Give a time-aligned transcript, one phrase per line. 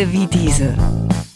[0.00, 0.74] Tage wie diese.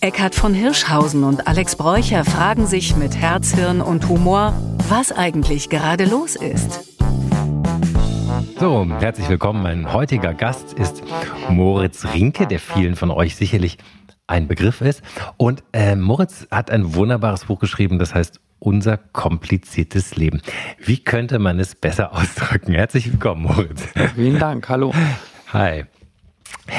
[0.00, 4.54] Eckhard von Hirschhausen und Alex Bräucher fragen sich mit Herz, Hirn und Humor,
[4.88, 6.96] was eigentlich gerade los ist.
[8.58, 9.62] So, herzlich willkommen.
[9.62, 11.02] Mein heutiger Gast ist
[11.50, 13.76] Moritz Rinke, der vielen von euch sicherlich
[14.26, 15.02] ein Begriff ist.
[15.36, 20.40] Und äh, Moritz hat ein wunderbares Buch geschrieben, das heißt Unser kompliziertes Leben.
[20.78, 22.72] Wie könnte man es besser ausdrücken?
[22.72, 23.82] Herzlich willkommen, Moritz.
[24.14, 24.94] Vielen Dank, hallo.
[25.52, 25.84] Hi.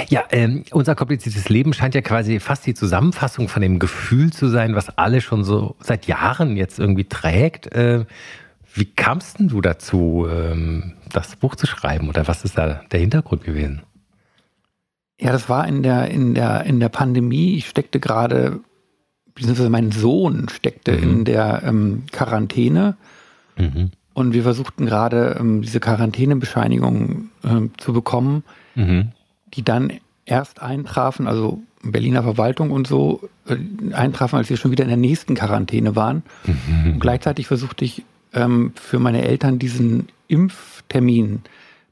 [0.10, 4.48] Ja, ähm, unser kompliziertes Leben scheint ja quasi fast die Zusammenfassung von dem Gefühl zu
[4.48, 7.68] sein, was alle schon so seit Jahren jetzt irgendwie trägt.
[7.68, 8.06] Äh,
[8.74, 13.00] wie kamst denn du dazu, ähm, das Buch zu schreiben oder was ist da der
[13.00, 13.84] Hintergrund gewesen?
[15.20, 17.56] Ja, das war in der, in der, in der Pandemie.
[17.56, 18.60] Ich steckte gerade,
[19.34, 21.04] beziehungsweise mein Sohn steckte mhm.
[21.04, 22.98] in der ähm, Quarantäne.
[23.58, 23.92] Mhm.
[24.14, 28.44] Und wir versuchten gerade ähm, diese Quarantänebescheinigung ähm, zu bekommen,
[28.76, 29.12] mhm.
[29.56, 29.94] Die dann
[30.26, 33.58] erst eintrafen, also Berliner Verwaltung und so, äh,
[33.94, 36.24] eintrafen, als wir schon wieder in der nächsten Quarantäne waren.
[36.46, 36.94] Mhm.
[36.94, 41.42] Und gleichzeitig versuchte ich ähm, für meine Eltern diesen Impftermin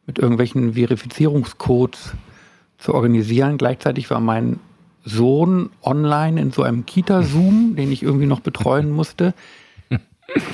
[0.07, 2.13] mit irgendwelchen Verifizierungscodes
[2.77, 3.57] zu organisieren.
[3.57, 4.59] Gleichzeitig war mein
[5.05, 9.33] Sohn online in so einem Kita-Zoom, den ich irgendwie noch betreuen musste,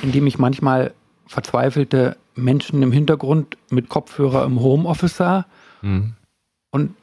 [0.02, 0.94] in dem ich manchmal
[1.28, 5.46] verzweifelte Menschen im Hintergrund mit Kopfhörer im Homeoffice sah.
[5.82, 6.14] Mhm.
[6.72, 6.96] Und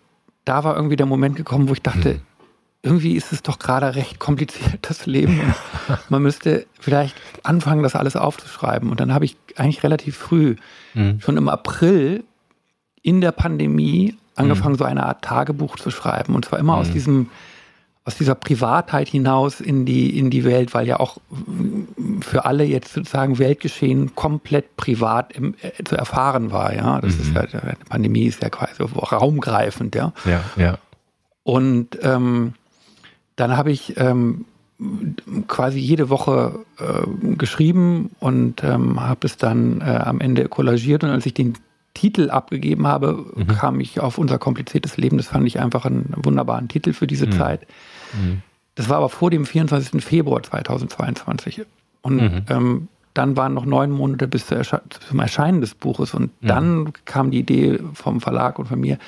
[0.46, 2.20] da war irgendwie der Moment gekommen, wo ich dachte, mhm.
[2.82, 5.54] irgendwie ist es doch gerade recht kompliziert, das Leben.
[6.08, 8.90] Man müsste vielleicht anfangen, das alles aufzuschreiben.
[8.90, 10.56] Und dann habe ich eigentlich relativ früh,
[10.94, 11.20] mhm.
[11.20, 12.24] schon im April
[13.02, 14.78] in der Pandemie, angefangen, mhm.
[14.78, 16.34] so eine Art Tagebuch zu schreiben.
[16.34, 17.28] Und zwar immer aus diesem,
[18.06, 21.18] aus dieser Privatheit hinaus in die, in die Welt, weil ja auch
[22.20, 26.72] für alle jetzt sozusagen Weltgeschehen komplett privat im, äh, zu erfahren war.
[26.72, 27.20] Ja, das mhm.
[27.22, 29.96] ist ja, die Pandemie ist ja quasi raumgreifend.
[29.96, 30.40] Ja, ja.
[30.56, 30.78] ja.
[31.42, 32.54] Und ähm,
[33.34, 34.44] dann habe ich ähm,
[35.48, 41.02] quasi jede Woche äh, geschrieben und ähm, habe es dann äh, am Ende kollagiert.
[41.02, 41.54] Und als ich den
[41.94, 43.48] Titel abgegeben habe, mhm.
[43.48, 45.16] kam ich auf unser kompliziertes Leben.
[45.16, 47.32] Das fand ich einfach einen wunderbaren Titel für diese mhm.
[47.32, 47.66] Zeit.
[48.14, 48.42] Mhm.
[48.74, 50.04] Das war aber vor dem 24.
[50.04, 51.62] Februar 2022.
[52.02, 52.42] Und mhm.
[52.48, 56.14] ähm, dann waren noch neun Monate bis zum Erscheinen des Buches.
[56.14, 56.46] Und mhm.
[56.46, 58.98] dann kam die Idee vom Verlag und von mir,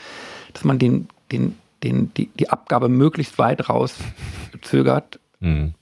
[0.54, 5.75] dass man den, den, den, die, die Abgabe möglichst weit rauszögert, mhm.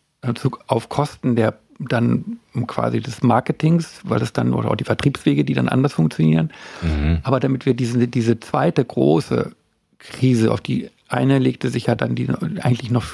[0.66, 5.54] auf Kosten der dann quasi des Marketings, weil es dann, oder auch die Vertriebswege, die
[5.54, 6.50] dann anders funktionieren.
[6.82, 7.18] Mhm.
[7.22, 9.52] Aber damit wir diese, diese zweite große
[9.98, 12.28] Krise, auf die eine legte sich ja dann die
[12.60, 13.04] eigentlich noch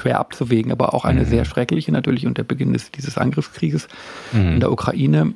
[0.00, 1.26] schwer abzuwägen, aber auch eine mhm.
[1.26, 3.88] sehr schreckliche natürlich und der Beginn des, dieses Angriffskrieges
[4.32, 4.52] mhm.
[4.52, 5.34] in der Ukraine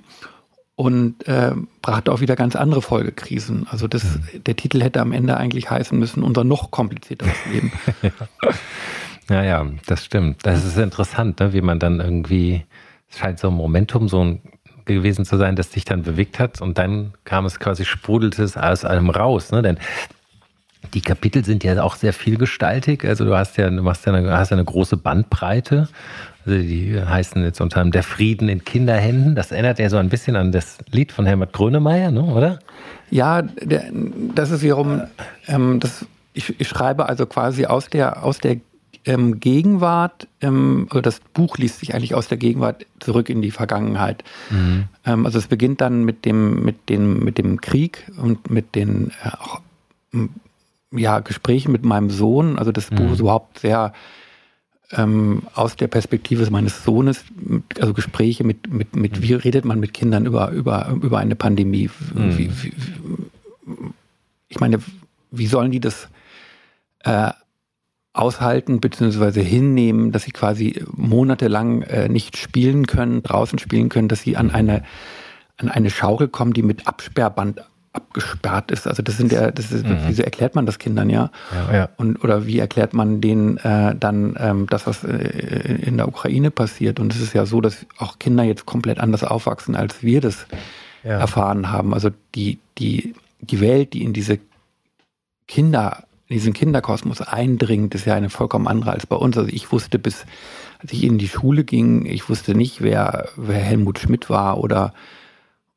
[0.75, 1.53] und äh,
[1.83, 3.66] brachte auch wieder ganz andere Folgekrisen.
[3.71, 4.44] Also das, mhm.
[4.44, 7.72] der Titel hätte am Ende eigentlich heißen müssen, unser noch komplizierteres Leben.
[8.03, 8.10] ja.
[9.31, 10.44] Ja, ja, das stimmt.
[10.44, 11.53] Das ist interessant, ne?
[11.53, 12.65] wie man dann irgendwie,
[13.09, 14.43] es scheint so ein Momentum so ein,
[14.84, 18.56] gewesen zu sein, das dich dann bewegt hat und dann kam es quasi, sprudelte es
[18.56, 19.53] aus einem raus.
[19.53, 19.62] Ne?
[19.62, 19.78] Denn
[20.94, 23.04] die Kapitel sind ja auch sehr vielgestaltig.
[23.04, 25.88] Also du hast ja, du machst ja eine, hast ja eine große Bandbreite.
[26.44, 29.34] Also die heißen jetzt unter anderem Der Frieden in Kinderhänden.
[29.34, 32.22] Das erinnert ja so ein bisschen an das Lied von Helmut Grönemeyer, ne?
[32.22, 32.59] oder?
[33.10, 33.84] Ja, der,
[34.34, 35.03] das ist wiederum,
[35.47, 38.56] ähm, das, ich, ich schreibe also quasi aus der, aus der
[39.04, 44.22] ähm, Gegenwart, ähm, das Buch liest sich eigentlich aus der Gegenwart zurück in die Vergangenheit.
[44.50, 44.84] Mhm.
[45.04, 49.10] Ähm, also es beginnt dann mit dem, mit dem, mit dem Krieg und mit den
[49.25, 49.60] äh, auch,
[50.92, 52.58] ja, Gesprächen mit meinem Sohn.
[52.58, 52.97] Also das mhm.
[52.97, 53.92] Buch ist überhaupt sehr
[54.92, 57.25] ähm, aus der Perspektive meines Sohnes,
[57.80, 59.22] also Gespräche mit, mit, mit mhm.
[59.22, 61.91] wie redet man mit Kindern über, über, über eine Pandemie?
[62.14, 62.38] Mhm.
[62.38, 62.72] Wie, wie,
[64.48, 64.80] ich meine,
[65.30, 66.08] wie sollen die das
[67.00, 67.30] äh,
[68.12, 69.42] aushalten bzw.
[69.42, 74.50] hinnehmen, dass sie quasi monatelang äh, nicht spielen können, draußen spielen können, dass sie an
[74.50, 74.84] eine,
[75.56, 78.86] an eine Schaukel kommen, die mit Absperrband abgesperrt ist.
[78.86, 79.98] Also das sind ja, das ist, mhm.
[80.06, 81.30] wieso erklärt man das Kindern ja?
[81.53, 81.89] ja, ja.
[81.97, 86.50] Und oder wie erklärt man denen äh, dann ähm, das, was äh, in der Ukraine
[86.50, 87.00] passiert?
[87.00, 90.47] Und es ist ja so, dass auch Kinder jetzt komplett anders aufwachsen, als wir das
[91.04, 91.18] ja.
[91.18, 91.92] erfahren haben.
[91.92, 94.38] Also die, die, die Welt, die in diese
[95.47, 99.36] Kinder in diesen Kinderkosmos eindringt, ist ja eine vollkommen andere als bei uns.
[99.36, 100.24] Also ich wusste bis,
[100.78, 104.95] als ich in die Schule ging, ich wusste nicht, wer, wer Helmut Schmidt war oder,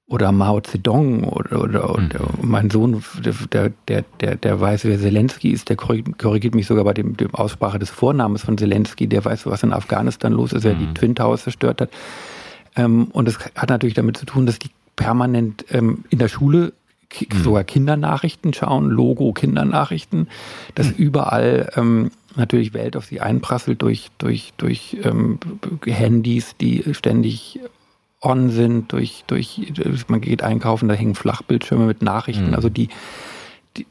[0.07, 2.49] oder Mao Zedong oder, oder, oder mhm.
[2.49, 3.03] mein Sohn,
[3.51, 7.33] der, der, der, der weiß, wer Zelensky ist, der korrigiert mich sogar bei dem, dem
[7.33, 10.79] Aussprache des Vornamens von Zelensky, der weiß, was in Afghanistan los ist, wer mhm.
[10.79, 11.89] die Twin Towers zerstört hat.
[12.75, 16.73] Ähm, und das hat natürlich damit zu tun, dass die permanent ähm, in der Schule
[17.19, 17.43] mhm.
[17.43, 20.27] sogar Kindernachrichten schauen, Logo Kindernachrichten,
[20.75, 20.95] dass mhm.
[20.97, 25.39] überall ähm, natürlich Welt auf sie einprasselt durch, durch, durch ähm,
[25.85, 27.59] Handys, die ständig
[28.25, 29.61] on sind, durch, durch,
[30.07, 32.55] man geht einkaufen, da hängen Flachbildschirme mit Nachrichten, mhm.
[32.55, 32.89] also die,
[33.77, 33.85] die,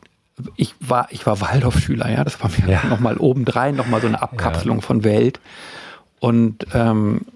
[0.57, 2.85] ich war, ich war Waldorfschüler, ja, das war mir ja.
[2.89, 4.83] nochmal obendrein, nochmal so eine Abkapselung ja.
[4.83, 5.41] von Welt.
[6.21, 7.34] Und ähm, äh,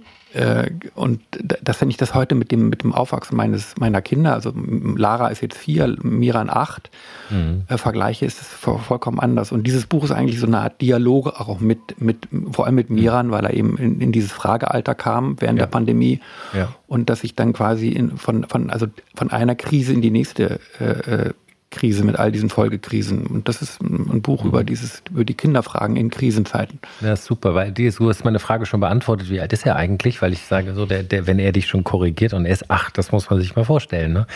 [0.95, 4.53] und dass wenn ich das heute mit dem, mit dem Aufwachsen meines, meiner Kinder, also
[4.55, 6.91] Lara ist jetzt vier, Miran acht,
[7.31, 7.63] mhm.
[7.69, 9.53] äh, vergleiche, ist es vollkommen anders.
[9.53, 12.91] Und dieses Buch ist eigentlich so eine Art Dialog auch mit, mit vor allem mit
[12.91, 15.65] Miran, weil er eben in, in dieses Fragealter kam während ja.
[15.65, 16.21] der Pandemie.
[16.55, 16.75] Ja.
[16.87, 20.61] Und dass ich dann quasi in, von, von, also von einer Krise in die nächste
[20.79, 20.85] äh,
[21.29, 21.33] äh
[21.71, 23.27] Krise, mit all diesen Folgekrisen.
[23.27, 24.49] Und das ist ein Buch mhm.
[24.49, 26.79] über dieses, über die Kinderfragen in Krisenzeiten.
[27.01, 29.29] Ja, super, weil du hast meine Frage schon beantwortet.
[29.31, 30.23] Wie alt ist er eigentlich?
[30.23, 32.97] Weil ich sage so, der, der, wenn er dich schon korrigiert und er ist acht,
[32.97, 34.13] das muss man sich mal vorstellen.
[34.13, 34.27] Ne?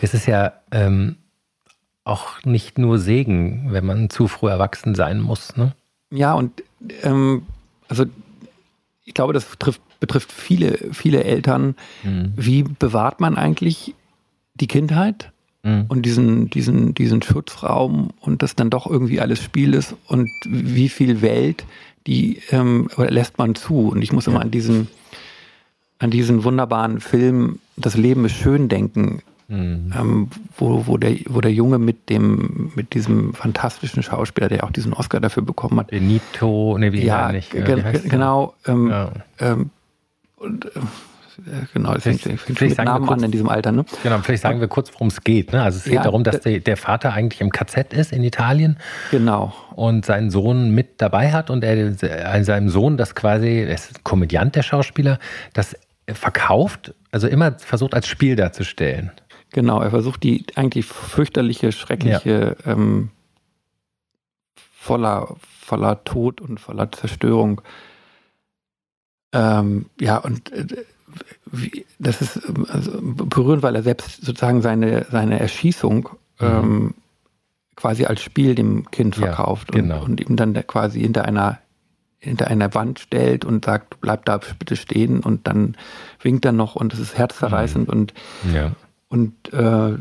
[0.00, 1.16] Das ist ja ähm,
[2.04, 5.56] auch nicht nur Segen, wenn man zu früh erwachsen sein muss.
[5.56, 5.74] Ne?
[6.10, 6.62] Ja, und
[7.02, 7.42] ähm,
[7.88, 8.06] also
[9.04, 11.76] ich glaube, das betrifft, betrifft viele, viele Eltern.
[12.02, 12.32] Mhm.
[12.34, 13.94] Wie bewahrt man eigentlich
[14.54, 15.32] die Kindheit?
[15.62, 15.86] Mhm.
[15.88, 20.88] und diesen, diesen, diesen Schutzraum und das dann doch irgendwie alles Spiel ist und wie
[20.88, 21.64] viel Welt,
[22.06, 23.88] die ähm, lässt man zu.
[23.88, 24.88] Und ich muss immer an diesen,
[25.98, 29.94] an diesen wunderbaren Film Das Leben ist schön denken, Mhm.
[29.98, 30.28] Ähm,
[30.58, 34.92] wo, wo, der, wo der Junge mit dem, mit diesem fantastischen Schauspieler, der auch diesen
[34.92, 35.88] Oscar dafür bekommen hat.
[35.88, 37.54] Benito, ne, wie ja, nicht.
[37.54, 38.54] Wie genau.
[38.66, 39.12] Ähm, ja.
[39.38, 39.70] Ähm,
[40.36, 40.82] und, äh, äh,
[41.72, 43.72] genau, das fängt, fängt mit Namen kurz, an in diesem Alter.
[43.72, 43.84] Ne?
[44.02, 45.52] Genau, vielleicht sagen wir kurz, worum es geht.
[45.52, 45.62] Ne?
[45.62, 48.78] Also es geht ja, darum, dass der, der, Vater eigentlich im KZ ist in Italien.
[49.10, 49.52] Genau.
[49.74, 54.04] Und seinen Sohn mit dabei hat und er seinem Sohn das quasi, er ist ein
[54.04, 55.18] Komödiant, der Schauspieler,
[55.52, 55.76] das
[56.06, 59.12] verkauft, also immer versucht als Spiel darzustellen.
[59.50, 62.72] Genau, er versucht die eigentlich fürchterliche, schreckliche, ja.
[62.72, 63.10] ähm,
[64.54, 67.62] voller, voller Tod und voller Zerstörung
[69.32, 70.66] ähm, ja, und äh,
[71.52, 76.08] wie, das ist also berührend, weil er selbst sozusagen seine, seine Erschießung
[76.40, 76.46] mhm.
[76.46, 76.94] ähm,
[77.76, 80.02] quasi als Spiel dem Kind verkauft ja, genau.
[80.02, 81.58] und, und ihm dann quasi hinter einer
[82.20, 85.76] hinter einer Wand stellt und sagt, bleib da bitte stehen und dann
[86.20, 87.92] winkt er noch und es ist herzzerreißend mhm.
[87.92, 88.14] und
[88.52, 88.72] ja.
[89.08, 89.96] und äh,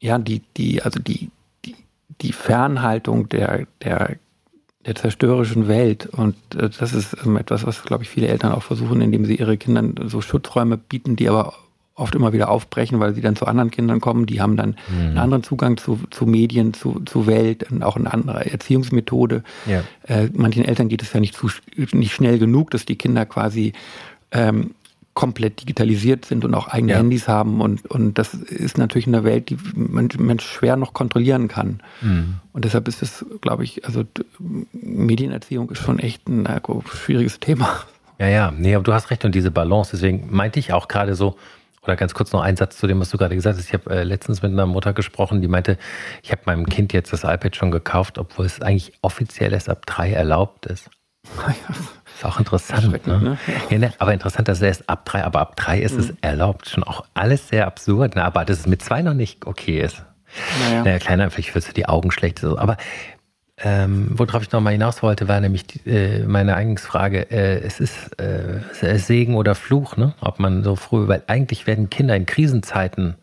[0.00, 1.30] ja die die also die
[1.64, 1.74] die
[2.20, 4.16] die Fernhaltung der der
[4.88, 6.06] der zerstörerischen Welt.
[6.06, 9.36] Und äh, das ist ähm, etwas, was, glaube ich, viele Eltern auch versuchen, indem sie
[9.36, 11.54] ihre Kindern so Schutzräume bieten, die aber
[11.94, 14.26] oft immer wieder aufbrechen, weil sie dann zu anderen Kindern kommen.
[14.26, 15.00] Die haben dann mhm.
[15.00, 19.42] einen anderen Zugang zu, zu Medien, zu, zu Welt und auch eine andere Erziehungsmethode.
[19.66, 19.82] Ja.
[20.04, 21.50] Äh, manchen Eltern geht es ja nicht, zu,
[21.92, 23.72] nicht schnell genug, dass die Kinder quasi
[24.30, 24.70] ähm,
[25.18, 26.98] komplett digitalisiert sind und auch eigene ja.
[26.98, 27.60] Handys haben.
[27.60, 31.80] Und, und das ist natürlich eine Welt, die man, man schwer noch kontrollieren kann.
[32.02, 32.36] Mhm.
[32.52, 34.04] Und deshalb ist es, glaube ich, also
[34.72, 36.60] Medienerziehung ist schon echt ein äh,
[36.94, 37.80] schwieriges Thema.
[38.20, 41.16] Ja, ja, nee, aber du hast recht und diese Balance, deswegen meinte ich auch gerade
[41.16, 41.36] so,
[41.82, 43.66] oder ganz kurz noch ein Satz zu dem, was du gerade gesagt hast.
[43.66, 45.78] Ich habe äh, letztens mit einer Mutter gesprochen, die meinte,
[46.22, 49.84] ich habe meinem Kind jetzt das iPad schon gekauft, obwohl es eigentlich offiziell erst ab
[49.84, 50.88] drei erlaubt ist.
[52.18, 53.06] Ist auch interessant.
[53.06, 53.18] Ne?
[53.20, 53.38] Ne?
[53.70, 56.00] Ja, ne, aber interessant, dass es erst ab drei, aber ab drei ist mhm.
[56.00, 56.68] es erlaubt.
[56.68, 58.16] Schon auch alles sehr absurd.
[58.16, 58.24] Ne?
[58.24, 60.04] Aber dass es mit zwei noch nicht okay ist.
[60.58, 62.40] Naja, naja kleiner, vielleicht wirst du die Augen schlecht.
[62.40, 62.58] So.
[62.58, 62.76] Aber
[63.58, 67.30] ähm, worauf ich nochmal hinaus wollte, war nämlich die, äh, meine Eingangsfrage.
[67.30, 70.14] Äh, es ist äh, Segen oder Fluch, ne?
[70.20, 73.14] ob man so früh, weil eigentlich werden Kinder in Krisenzeiten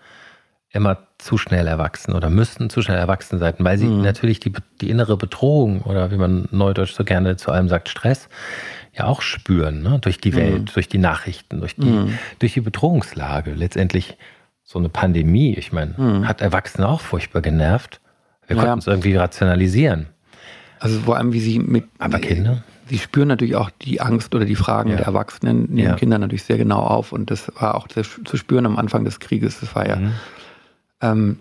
[0.75, 4.01] immer zu schnell erwachsen oder müssten zu schnell erwachsen sein, weil sie mhm.
[4.01, 8.29] natürlich die, die innere Bedrohung oder wie man neudeutsch so gerne zu allem sagt, Stress,
[8.93, 9.99] ja auch spüren, ne?
[9.99, 10.65] durch die Welt, mhm.
[10.73, 12.19] durch die Nachrichten, durch die, mhm.
[12.39, 13.53] durch die Bedrohungslage.
[13.53, 14.17] Letztendlich
[14.63, 16.27] so eine Pandemie, ich meine, mhm.
[16.27, 18.01] hat Erwachsene auch furchtbar genervt.
[18.47, 20.07] Wir konnten es irgendwie rationalisieren.
[20.79, 21.85] Also vor allem, wie sie mit.
[21.97, 22.63] Aber Kinder?
[22.87, 24.97] Sie spüren natürlich auch die Angst oder die Fragen ja.
[24.97, 25.95] der Erwachsenen, nehmen ja.
[25.95, 27.11] Kinder natürlich sehr genau auf.
[27.11, 29.59] Und das war auch zu spüren am Anfang des Krieges.
[29.59, 30.11] Das war ja mhm.
[31.01, 31.39] Ähm,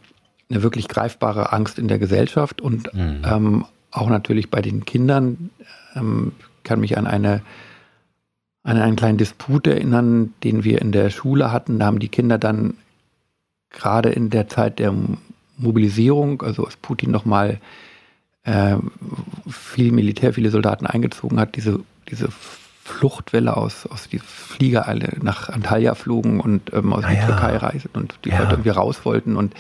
[0.50, 3.23] eine wirklich greifbare Angst in der Gesellschaft und mhm.
[3.25, 5.50] ähm, auch natürlich bei den Kindern.
[5.94, 6.32] Ähm,
[6.64, 7.42] kann mich an eine
[8.64, 11.78] an einen kleinen Disput erinnern, den wir in der Schule hatten.
[11.78, 12.78] Da haben die Kinder dann
[13.68, 14.94] gerade in der Zeit der
[15.58, 17.61] Mobilisierung, also als Putin nochmal
[18.44, 18.76] äh,
[19.49, 22.28] viel Militär, viele Soldaten eingezogen hat, diese, diese
[22.85, 27.26] Fluchtwelle aus, aus die Flieger alle nach Antalya flogen und ähm, aus ah, der ja.
[27.26, 28.41] Türkei reisen und die ja.
[28.41, 29.55] Leute irgendwie raus wollten und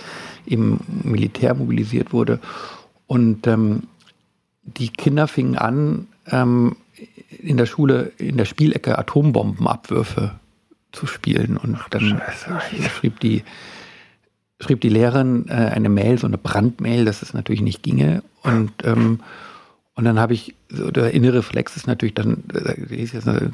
[0.46, 2.38] eben Militär mobilisiert wurde.
[3.06, 3.84] Und ähm,
[4.62, 6.76] die Kinder fingen an, ähm,
[7.40, 10.32] in der Schule in der Spielecke Atombombenabwürfe
[10.92, 11.56] zu spielen.
[11.56, 12.90] Und Ach, dann Scheiße.
[12.90, 13.42] schrieb die
[14.60, 18.22] schrieb die Lehrerin äh, eine Mail, so eine Brandmail, dass es natürlich nicht ginge.
[18.42, 19.20] Und, ähm,
[19.96, 23.48] und dann habe ich, so der innere Reflex ist natürlich dann, äh,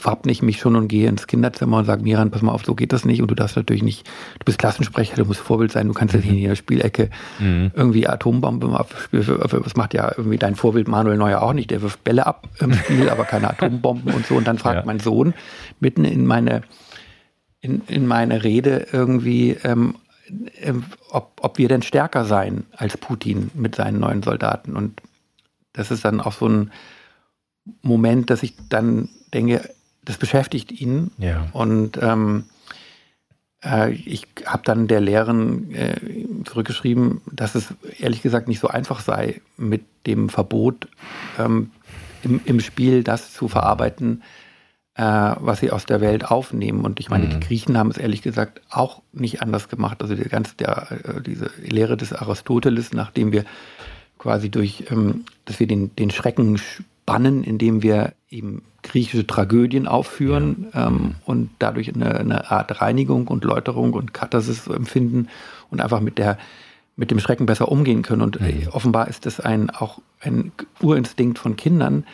[0.00, 2.76] wappne ich mich schon und gehe ins Kinderzimmer und sage, Miran, pass mal auf, so
[2.76, 3.20] geht das nicht.
[3.20, 4.06] Und du darfst natürlich nicht,
[4.38, 7.10] du bist Klassensprecher, du musst Vorbild sein, du kannst jetzt nicht in der Spielecke
[7.40, 7.72] mhm.
[7.74, 9.26] irgendwie Atombombe abspielen.
[9.64, 12.72] Das macht ja irgendwie dein Vorbild Manuel Neuer auch nicht, der wirft Bälle ab im
[12.84, 14.36] Spiel, aber keine Atombomben und so.
[14.36, 14.86] Und dann fragt ja.
[14.86, 15.34] mein Sohn
[15.80, 16.62] mitten in meine,
[17.60, 19.96] in, in meine Rede irgendwie, ähm,
[20.60, 24.76] ähm, ob, ob wir denn stärker seien als Putin mit seinen neuen Soldaten.
[24.76, 25.00] Und
[25.72, 26.72] das ist dann auch so ein
[27.82, 29.68] Moment, dass ich dann denke,
[30.04, 31.10] das beschäftigt ihn.
[31.18, 31.48] Ja.
[31.52, 32.44] Und ähm,
[33.64, 35.96] äh, ich habe dann der Lehrerin äh,
[36.44, 40.88] zurückgeschrieben, dass es ehrlich gesagt nicht so einfach sei, mit dem Verbot
[41.38, 41.70] ähm,
[42.22, 44.22] im, im, Spiel das zu verarbeiten,
[44.94, 46.84] äh, was sie aus der Welt aufnehmen.
[46.84, 47.30] Und ich meine, mhm.
[47.30, 50.02] die Griechen haben es ehrlich gesagt auch nicht anders gemacht.
[50.02, 53.44] Also die ganze, der, äh, diese Lehre des Aristoteles, nachdem wir
[54.22, 56.60] quasi durch, ähm, dass wir den, den Schrecken
[57.04, 60.86] bannen, indem wir eben griechische Tragödien aufführen ja.
[60.86, 65.28] ähm, und dadurch eine, eine, Art Reinigung und Läuterung und Katharsis empfinden
[65.70, 66.38] und einfach mit der
[66.94, 68.22] mit dem Schrecken besser umgehen können.
[68.22, 72.04] Und äh, offenbar ist das ein auch ein Urinstinkt von Kindern,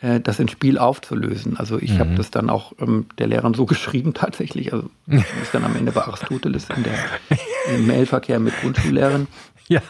[0.00, 1.56] äh, das ins Spiel aufzulösen.
[1.56, 1.98] Also ich mhm.
[2.00, 4.74] habe das dann auch ähm, der Lehrerin so geschrieben tatsächlich.
[4.74, 6.94] Also ist dann am Ende bei Aristoteles in der
[7.74, 9.28] im Mailverkehr mit Grundschullehrern.
[9.68, 9.80] Ja.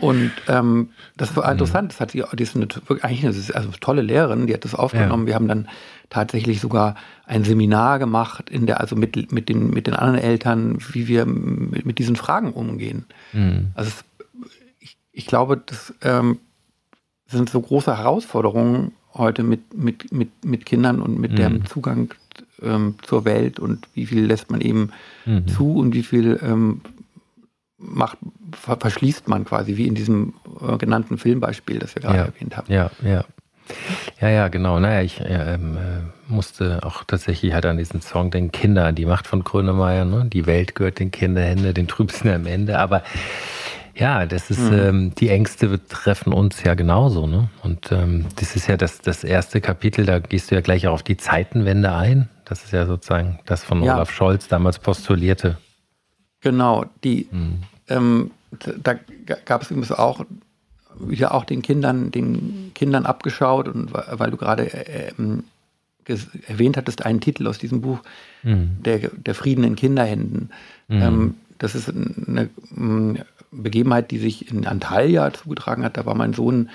[0.00, 1.92] Und ähm, das war interessant.
[1.92, 2.68] Das hat sie, die ist eine,
[3.00, 5.24] eigentlich eine, also tolle Lehrerin, die hat das aufgenommen.
[5.24, 5.28] Ja.
[5.28, 5.68] Wir haben dann
[6.10, 10.78] tatsächlich sogar ein Seminar gemacht, in der, also mit, mit, den, mit den anderen Eltern,
[10.92, 13.06] wie wir mit, mit diesen Fragen umgehen.
[13.32, 13.70] Mhm.
[13.74, 14.04] Also es,
[14.80, 16.38] ich, ich, glaube, das ähm,
[17.26, 21.36] sind so große Herausforderungen heute mit, mit, mit, mit Kindern und mit mhm.
[21.36, 22.14] dem Zugang
[22.62, 24.90] ähm, zur Welt und wie viel lässt man eben
[25.26, 25.48] mhm.
[25.48, 26.80] zu und wie viel ähm,
[27.80, 28.18] macht,
[28.52, 32.72] verschließt man quasi, wie in diesem äh, genannten Filmbeispiel, das wir gerade ja, erwähnt haben.
[32.72, 33.24] Ja, ja.
[34.20, 34.80] Ja, ja, genau.
[34.80, 39.28] Naja, ich ähm, äh, musste auch tatsächlich halt an diesen Song denken, Kinder, die Macht
[39.28, 40.26] von Grönemeyer, ne?
[40.26, 42.80] Die Welt gehört den Kinderhände, den Trübsten am Ende.
[42.80, 43.04] Aber
[43.94, 44.78] ja, das ist, mhm.
[44.78, 47.48] ähm, die Ängste betreffen uns ja genauso, ne?
[47.62, 50.94] Und ähm, das ist ja das, das erste Kapitel, da gehst du ja gleich auch
[50.94, 52.28] auf die Zeitenwende ein.
[52.44, 53.94] Das ist ja sozusagen das von ja.
[53.94, 55.58] Olaf Scholz damals postulierte
[56.40, 57.62] Genau, die, mhm.
[57.90, 58.30] Ähm,
[58.82, 58.94] da
[59.44, 60.24] gab es übrigens auch
[60.98, 65.44] wieder auch den Kindern, den Kindern abgeschaut und weil du gerade äh, ähm,
[66.46, 68.00] erwähnt hattest, einen Titel aus diesem Buch,
[68.42, 68.82] mhm.
[68.84, 70.50] der, der Frieden in Kinderhänden.
[70.88, 71.02] Mhm.
[71.02, 72.48] Ähm, das ist eine,
[73.52, 75.96] Begebenheit, die sich in Antalya zugetragen hat.
[75.96, 76.70] Da war mein Sohn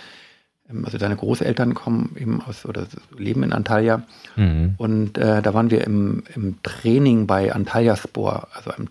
[0.83, 4.01] also seine Großeltern kommen eben aus oder leben in Antalya.
[4.35, 4.73] Mhm.
[4.77, 8.89] Und äh, da waren wir im, im Training bei Antalya Spor, also einem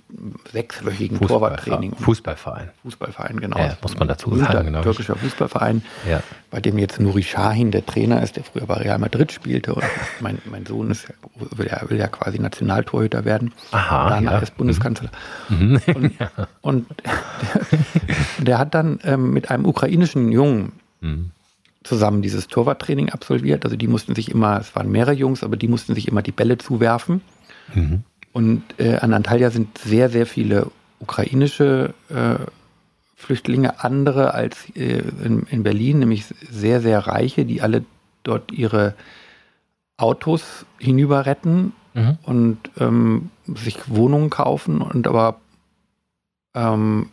[0.52, 1.96] sechswöchigen Fußball, Torwarttraining.
[1.96, 2.70] Fußballverein.
[2.82, 3.58] Fußballverein, genau.
[3.58, 4.66] Ja, muss man dazu sagen.
[4.66, 4.82] Genau.
[4.82, 6.22] Türkischer Fußballverein, ja.
[6.52, 9.74] bei dem jetzt Nuri Shahin der Trainer ist, der früher bei Real Madrid spielte.
[9.74, 9.84] Und
[10.20, 13.52] mein, mein Sohn ist, will, ja, will ja quasi Nationaltorhüter werden.
[13.72, 14.38] Aha, danach ja.
[14.38, 15.10] ist Bundeskanzler.
[15.48, 15.80] Mhm.
[15.92, 16.12] Und,
[16.60, 17.12] und der,
[18.44, 21.32] der, hat dann ähm, mit einem ukrainischen Jungen mhm
[21.84, 23.64] zusammen dieses Torwarttraining absolviert.
[23.64, 26.32] Also die mussten sich immer, es waren mehrere Jungs, aber die mussten sich immer die
[26.32, 27.20] Bälle zuwerfen.
[27.74, 28.02] Mhm.
[28.32, 32.44] Und äh, an Antalya sind sehr, sehr viele ukrainische äh,
[33.14, 37.84] Flüchtlinge, andere als äh, in, in, Berlin, nämlich sehr, sehr reiche, die alle
[38.22, 38.94] dort ihre
[39.96, 42.18] Autos hinüber retten mhm.
[42.22, 45.40] und ähm, sich Wohnungen kaufen und aber
[46.54, 47.10] ähm,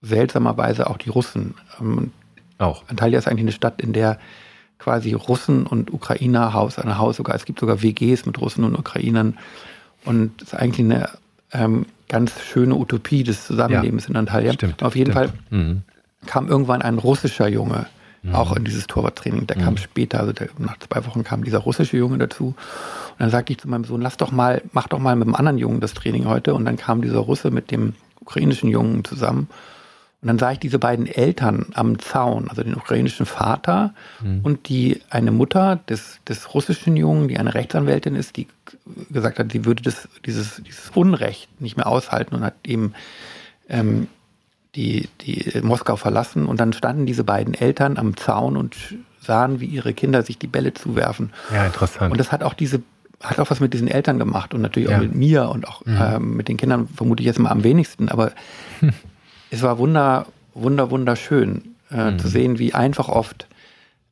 [0.00, 1.54] seltsamerweise auch die Russen.
[1.80, 2.12] Ähm,
[2.58, 2.84] auch.
[2.88, 4.18] Antalya ist eigentlich eine Stadt, in der
[4.78, 8.78] quasi Russen und Ukrainer Haus an Haus sogar, es gibt sogar WGs mit Russen und
[8.78, 9.36] Ukrainern.
[10.04, 11.10] Und es ist eigentlich eine
[11.52, 14.52] ähm, ganz schöne Utopie des Zusammenlebens ja, in Antalya.
[14.52, 15.30] Stimmt, Auf jeden stimmt.
[15.30, 15.82] Fall mhm.
[16.26, 17.86] kam irgendwann ein russischer Junge
[18.22, 18.34] mhm.
[18.34, 19.46] auch in dieses Torwarttraining.
[19.46, 19.62] Der mhm.
[19.62, 22.46] kam später, also der, nach zwei Wochen kam dieser russische Junge dazu.
[22.46, 22.56] Und
[23.18, 25.58] dann sagte ich zu meinem Sohn, lass doch mal, mach doch mal mit dem anderen
[25.58, 26.54] Jungen das Training heute.
[26.54, 29.48] Und dann kam dieser Russe mit dem ukrainischen Jungen zusammen.
[30.20, 34.40] Und dann sah ich diese beiden Eltern am Zaun, also den ukrainischen Vater mhm.
[34.42, 38.48] und die eine Mutter des, des russischen Jungen, die eine Rechtsanwältin ist, die
[39.10, 42.94] gesagt hat, sie würde das, dieses, dieses Unrecht nicht mehr aushalten und hat eben
[43.68, 44.08] ähm,
[44.74, 46.46] die, die Moskau verlassen.
[46.46, 48.76] Und dann standen diese beiden Eltern am Zaun und
[49.20, 51.32] sahen, wie ihre Kinder sich die Bälle zuwerfen.
[51.52, 52.10] Ja, interessant.
[52.10, 52.82] Und das hat auch diese
[53.20, 54.98] hat auch was mit diesen Eltern gemacht und natürlich auch ja.
[55.00, 55.98] mit mir und auch mhm.
[56.00, 58.08] ähm, mit den Kindern vermute ich jetzt mal am wenigsten.
[58.08, 58.30] Aber
[59.50, 62.18] es war wunder, wunder, wunderschön äh, mhm.
[62.18, 63.46] zu sehen, wie einfach oft,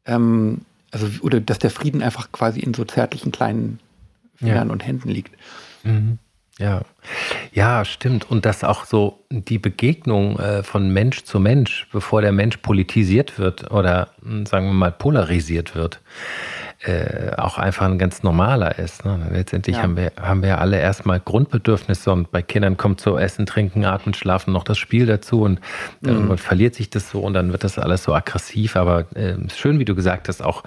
[0.06, 3.80] ähm, also oder dass der Frieden einfach quasi in so zärtlichen kleinen
[4.36, 4.72] Fingern ja.
[4.72, 5.34] und Händen liegt.
[5.82, 6.18] Mhm.
[6.58, 6.80] Ja,
[7.52, 8.30] ja, stimmt.
[8.30, 13.38] Und dass auch so die Begegnung äh, von Mensch zu Mensch, bevor der Mensch politisiert
[13.38, 16.00] wird oder hm, sagen wir mal polarisiert wird,
[16.82, 19.04] äh, auch einfach ein ganz normaler ist.
[19.04, 19.28] Ne?
[19.32, 19.82] Letztendlich ja.
[19.82, 24.14] haben, wir, haben wir alle erstmal Grundbedürfnisse und bei Kindern kommt so Essen, Trinken, Atmen,
[24.14, 25.60] Schlafen noch das Spiel dazu und
[26.02, 26.38] dann mhm.
[26.38, 28.76] verliert sich das so und dann wird das alles so aggressiv.
[28.76, 30.64] Aber äh, schön, wie du gesagt hast, auch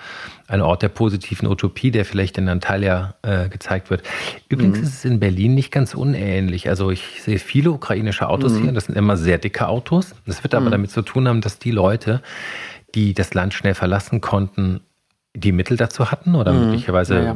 [0.48, 4.02] ein Ort der positiven Utopie, der vielleicht in Antalya äh, gezeigt wird.
[4.50, 4.84] Übrigens mhm.
[4.84, 6.70] ist es in Berlin nicht ganz unähnlich.
[6.70, 8.64] Also ich sehe viele ukrainische Autos mhm.
[8.64, 10.16] hier, das sind immer sehr dicke Autos.
[10.26, 10.72] Das wird aber mhm.
[10.72, 12.24] damit zu tun haben, dass die Leute,
[12.96, 14.82] die das Land schnell verlassen konnten,
[15.36, 16.66] die Mittel dazu hatten oder mhm.
[16.66, 17.36] möglicherweise ja, ja.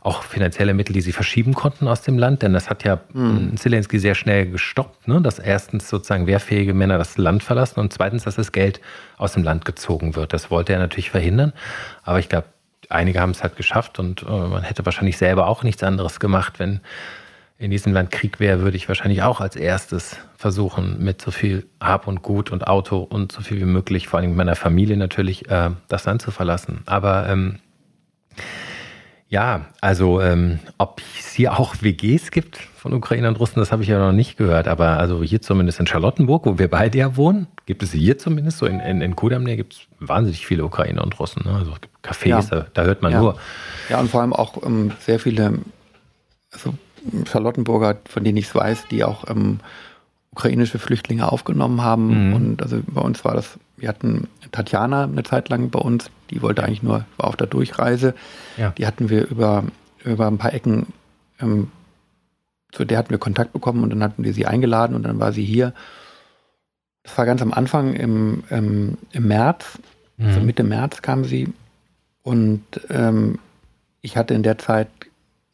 [0.00, 2.42] auch finanzielle Mittel, die sie verschieben konnten aus dem Land.
[2.42, 3.56] Denn das hat ja mhm.
[3.56, 5.20] Zelensky sehr schnell gestoppt, ne?
[5.20, 8.80] dass erstens sozusagen wehrfähige Männer das Land verlassen und zweitens, dass das Geld
[9.18, 10.32] aus dem Land gezogen wird.
[10.32, 11.52] Das wollte er natürlich verhindern.
[12.04, 12.46] Aber ich glaube,
[12.90, 16.58] einige haben es halt geschafft und äh, man hätte wahrscheinlich selber auch nichts anderes gemacht,
[16.58, 16.80] wenn
[17.58, 21.66] in diesem Land Krieg wäre, würde ich wahrscheinlich auch als erstes versuchen, mit so viel
[21.80, 24.96] Hab und Gut und Auto und so viel wie möglich, vor allem mit meiner Familie
[24.96, 26.82] natürlich, äh, das Land zu verlassen.
[26.84, 27.58] Aber ähm,
[29.28, 33.82] ja, also ähm, ob es hier auch WGs gibt von Ukrainern und Russen, das habe
[33.82, 34.68] ich ja noch nicht gehört.
[34.68, 38.58] Aber also hier zumindest in Charlottenburg, wo wir beide ja wohnen, gibt es hier zumindest,
[38.58, 41.42] so in, in, in Kudamnähe gibt es wahnsinnig viele Ukrainer und Russen.
[41.44, 41.56] Ne?
[41.56, 42.40] Also es gibt Cafés, ja.
[42.42, 43.20] da, da, hört man ja.
[43.20, 43.38] nur.
[43.88, 45.58] Ja, und vor allem auch ähm, sehr viele
[46.52, 46.74] also
[47.26, 49.60] Charlottenburger, von denen ich es weiß, die auch ähm,
[50.36, 52.28] ukrainische Flüchtlinge aufgenommen haben.
[52.28, 52.34] Mhm.
[52.34, 56.42] Und also bei uns war das, wir hatten Tatjana eine Zeit lang bei uns, die
[56.42, 58.14] wollte eigentlich nur, war auf der Durchreise.
[58.56, 58.70] Ja.
[58.70, 59.64] Die hatten wir über,
[60.04, 60.88] über ein paar Ecken,
[61.40, 61.70] ähm,
[62.72, 65.32] zu der hatten wir Kontakt bekommen und dann hatten wir sie eingeladen und dann war
[65.32, 65.72] sie hier.
[67.02, 69.78] Das war ganz am Anfang im, im, im März,
[70.18, 70.26] mhm.
[70.26, 71.52] also Mitte März kam sie.
[72.22, 73.38] Und ähm,
[74.02, 74.88] ich hatte in der Zeit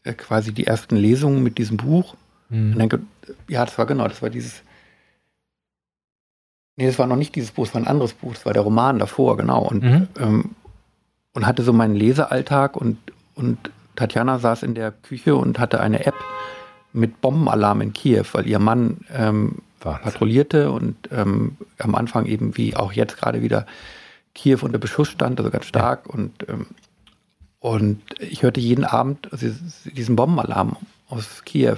[0.05, 2.17] äh, quasi die ersten Lesungen mit diesem Buch.
[2.49, 2.73] Mhm.
[2.73, 3.01] Und denke,
[3.49, 4.63] ja, das war genau, das war dieses.
[6.77, 8.63] Nee, das war noch nicht dieses Buch, es war ein anderes Buch, das war der
[8.63, 9.63] Roman davor, genau.
[9.63, 10.09] Und, mhm.
[10.19, 10.51] ähm,
[11.35, 12.99] und hatte so meinen Lesealltag und,
[13.35, 16.15] und Tatjana saß in der Küche und hatte eine App
[16.95, 22.75] mit Bombenalarm in Kiew, weil ihr Mann ähm, patrouillierte und ähm, am Anfang eben wie
[22.75, 23.67] auch jetzt gerade wieder
[24.35, 26.07] Kiew unter Beschuss stand, also ganz stark.
[26.07, 26.15] Ja.
[26.15, 26.67] Und ähm,
[27.63, 29.29] und ich hörte jeden Abend
[29.85, 30.77] diesen Bombenalarm
[31.09, 31.77] aus Kiew.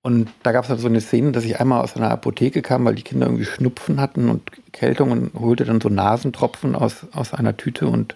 [0.00, 2.84] Und da gab es halt so eine Szene, dass ich einmal aus einer Apotheke kam,
[2.84, 7.34] weil die Kinder irgendwie Schnupfen hatten und Erkältung und holte dann so Nasentropfen aus, aus
[7.34, 8.14] einer Tüte und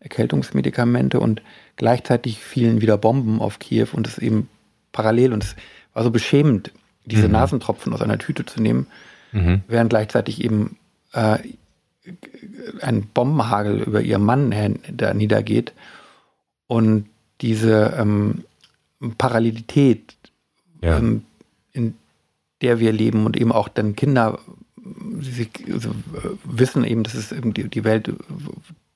[0.00, 1.40] Erkältungsmedikamente und
[1.76, 4.48] gleichzeitig fielen wieder Bomben auf Kiew und es eben
[4.90, 5.54] parallel und es
[5.94, 6.72] war so beschämend,
[7.04, 7.34] diese mhm.
[7.34, 8.88] Nasentropfen aus einer Tüte zu nehmen,
[9.30, 9.62] mhm.
[9.68, 10.78] während gleichzeitig eben
[11.12, 11.38] äh,
[12.80, 15.72] ein Bombenhagel über ihren Mann da niedergeht
[16.66, 17.08] und
[17.40, 18.44] diese ähm,
[19.18, 20.16] Parallelität,
[20.80, 20.98] ja.
[20.98, 21.24] ähm,
[21.72, 21.94] in
[22.60, 24.38] der wir leben und eben auch dann Kinder
[25.20, 25.94] sie, also,
[26.44, 28.12] wissen eben, dass es eben die, die Welt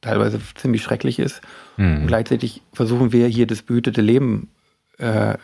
[0.01, 1.41] teilweise ziemlich schrecklich ist.
[1.77, 2.03] Mhm.
[2.03, 4.49] Und gleichzeitig versuchen wir hier das behütete Leben
[4.99, 5.37] äh,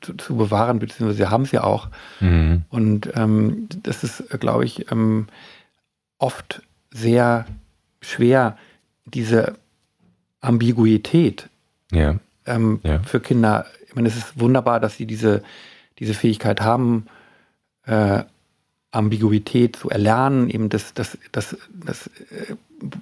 [0.00, 1.88] zu, zu, bewahren, beziehungsweise haben es ja auch.
[2.20, 2.62] Mhm.
[2.68, 5.26] Und ähm, das ist, glaube ich, ähm,
[6.18, 7.46] oft sehr
[8.00, 8.56] schwer,
[9.04, 9.56] diese
[10.40, 11.48] Ambiguität
[11.92, 12.16] ja.
[12.46, 13.00] Ähm, ja.
[13.02, 13.66] für Kinder.
[13.86, 15.42] Ich meine, es ist wunderbar, dass sie diese,
[15.98, 17.06] diese Fähigkeit haben,
[17.84, 18.22] äh,
[18.92, 20.50] Ambiguität zu erlernen.
[20.50, 22.54] Eben das, das, das, das äh,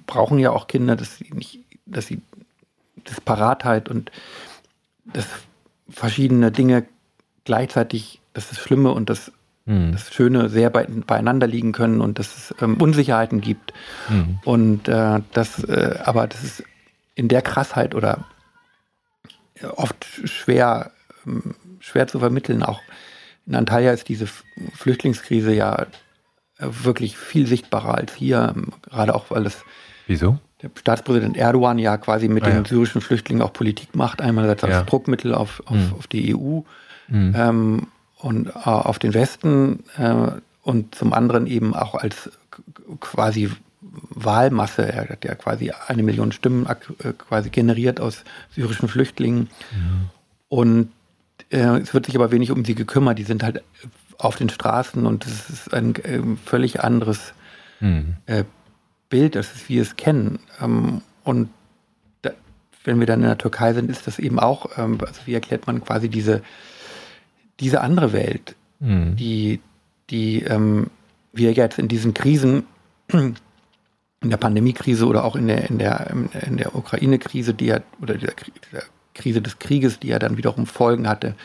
[0.05, 2.21] brauchen ja auch Kinder, dass sie nicht, dass sie
[3.05, 4.11] das Paratheit und
[5.05, 5.25] das
[5.89, 6.85] verschiedene Dinge
[7.45, 9.31] gleichzeitig, das ist das Schlimme und das
[9.69, 9.91] mhm.
[9.91, 13.73] das Schöne sehr bei, beieinander liegen können und dass es ähm, Unsicherheiten gibt.
[14.09, 14.39] Mhm.
[14.43, 16.63] Und äh, das, äh, aber das ist
[17.15, 18.25] in der Krassheit oder
[19.75, 20.91] oft schwer,
[21.25, 22.63] ähm, schwer zu vermitteln.
[22.63, 22.81] Auch
[23.45, 24.27] in Antalya ist diese
[24.73, 25.83] Flüchtlingskrise ja
[26.57, 29.63] äh, wirklich viel sichtbarer als hier, ähm, gerade auch weil es
[30.07, 30.39] Wieso?
[30.61, 32.65] der Staatspräsident Erdogan ja quasi mit ah, den ja.
[32.65, 34.81] syrischen Flüchtlingen auch Politik macht, einerseits als ja.
[34.83, 35.93] Druckmittel auf, auf, mhm.
[35.97, 36.61] auf die EU
[37.07, 37.35] mhm.
[37.35, 37.87] ähm,
[38.19, 42.29] und äh, auf den Westen äh, und zum anderen eben auch als
[42.99, 43.49] quasi
[43.81, 44.91] Wahlmasse.
[44.91, 49.49] Er hat ja quasi eine Million Stimmen äh, quasi generiert aus syrischen Flüchtlingen.
[49.71, 50.09] Mhm.
[50.49, 50.91] Und
[51.49, 53.17] äh, es wird sich aber wenig um sie gekümmert.
[53.17, 53.63] Die sind halt
[54.17, 57.33] auf den Straßen und es ist ein äh, völlig anderes
[57.79, 58.17] mhm.
[58.25, 58.43] Äh,
[59.09, 60.39] Bild, als wir es kennen.
[60.61, 61.49] Ähm, und
[62.21, 62.31] da,
[62.83, 65.67] wenn wir dann in der Türkei sind, ist das eben auch, ähm, also wie erklärt
[65.67, 66.41] man quasi diese
[67.59, 69.15] diese andere Welt, mhm.
[69.15, 69.59] die,
[70.09, 70.87] die ähm,
[71.33, 72.63] wir jetzt in diesen Krisen,
[73.11, 76.13] in der Pandemiekrise oder auch in der, in der,
[76.45, 78.33] in der Ukraine-Krise, die ja, oder der,
[78.71, 81.35] der Krise des Krieges, die ja dann wiederum Folgen hatte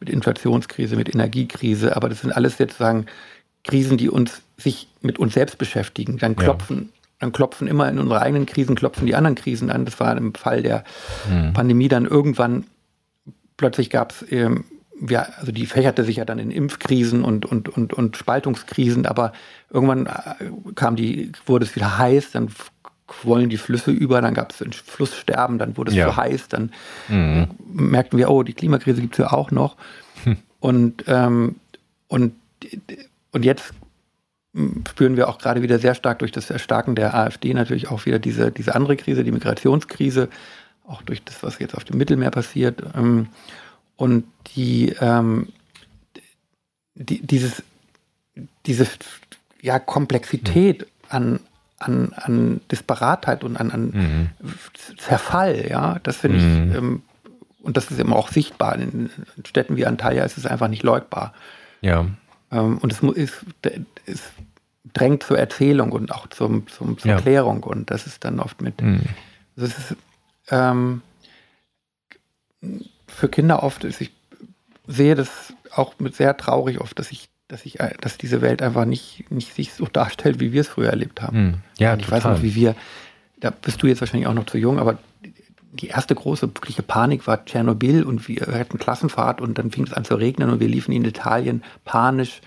[0.00, 1.96] mit Inflationskrise, mit Energiekrise.
[1.96, 3.06] Aber das sind alles sozusagen
[3.64, 6.18] Krisen, die uns sich mit uns selbst beschäftigen.
[6.18, 7.00] Dann klopfen, ja.
[7.20, 9.84] dann klopfen immer in unsere eigenen Krisen, klopfen die anderen Krisen an.
[9.84, 10.84] Das war im Fall der
[11.28, 11.52] mhm.
[11.52, 12.64] Pandemie dann irgendwann
[13.56, 14.64] plötzlich gab es ähm,
[15.08, 19.32] ja, also die fächerte sich ja dann in Impfkrisen und, und, und, und Spaltungskrisen, aber
[19.70, 22.50] irgendwann äh, kam die, wurde es wieder heiß, dann
[23.06, 26.08] quollen die Flüsse über, dann gab es ein Flusssterben, dann wurde es ja.
[26.08, 26.72] zu heiß, dann
[27.08, 27.48] mhm.
[27.72, 29.76] merkten wir, oh, die Klimakrise gibt es ja auch noch.
[30.24, 30.38] Hm.
[30.60, 31.56] Und, ähm,
[32.08, 32.34] und,
[33.32, 33.74] und jetzt
[34.88, 38.18] spüren wir auch gerade wieder sehr stark durch das Erstarken der AfD natürlich auch wieder
[38.18, 40.28] diese, diese andere Krise, die Migrationskrise,
[40.86, 42.82] auch durch das, was jetzt auf dem Mittelmeer passiert.
[42.94, 43.28] Ähm,
[44.02, 44.24] und
[44.56, 45.46] die, ähm,
[46.96, 47.62] die dieses,
[48.66, 48.88] diese
[49.60, 51.38] ja, Komplexität an,
[51.78, 54.28] an, an Disparatheit und an, an mhm.
[54.98, 56.70] Zerfall, ja, das finde mhm.
[56.70, 57.02] ich, ähm,
[57.62, 58.74] und das ist immer auch sichtbar.
[58.74, 59.08] In
[59.46, 61.32] Städten wie Antalya ist es einfach nicht leugbar.
[61.80, 62.04] Ja.
[62.50, 63.46] Ähm, und es, ist,
[64.06, 64.20] es
[64.92, 67.20] drängt zur Erzählung und auch zum, zum, zur ja.
[67.20, 67.62] Klärung.
[67.62, 68.82] Und das ist dann oft mit.
[68.82, 69.02] Mhm.
[69.56, 69.96] Also es ist,
[70.50, 71.02] ähm,
[73.14, 74.10] für Kinder oft ist, ich
[74.86, 78.84] sehe das auch mit sehr traurig oft, dass ich, dass ich, dass diese Welt einfach
[78.84, 81.36] nicht, nicht sich so darstellt, wie wir es früher erlebt haben.
[81.36, 81.54] Hm.
[81.78, 82.24] Ja, Und ich total.
[82.24, 82.74] weiß noch, wie wir,
[83.40, 84.98] da bist du jetzt wahrscheinlich auch noch zu jung, aber
[85.72, 89.92] die erste große wirkliche Panik war Tschernobyl und wir hatten Klassenfahrt und dann fing es
[89.92, 92.42] an zu regnen und wir liefen in Italien panisch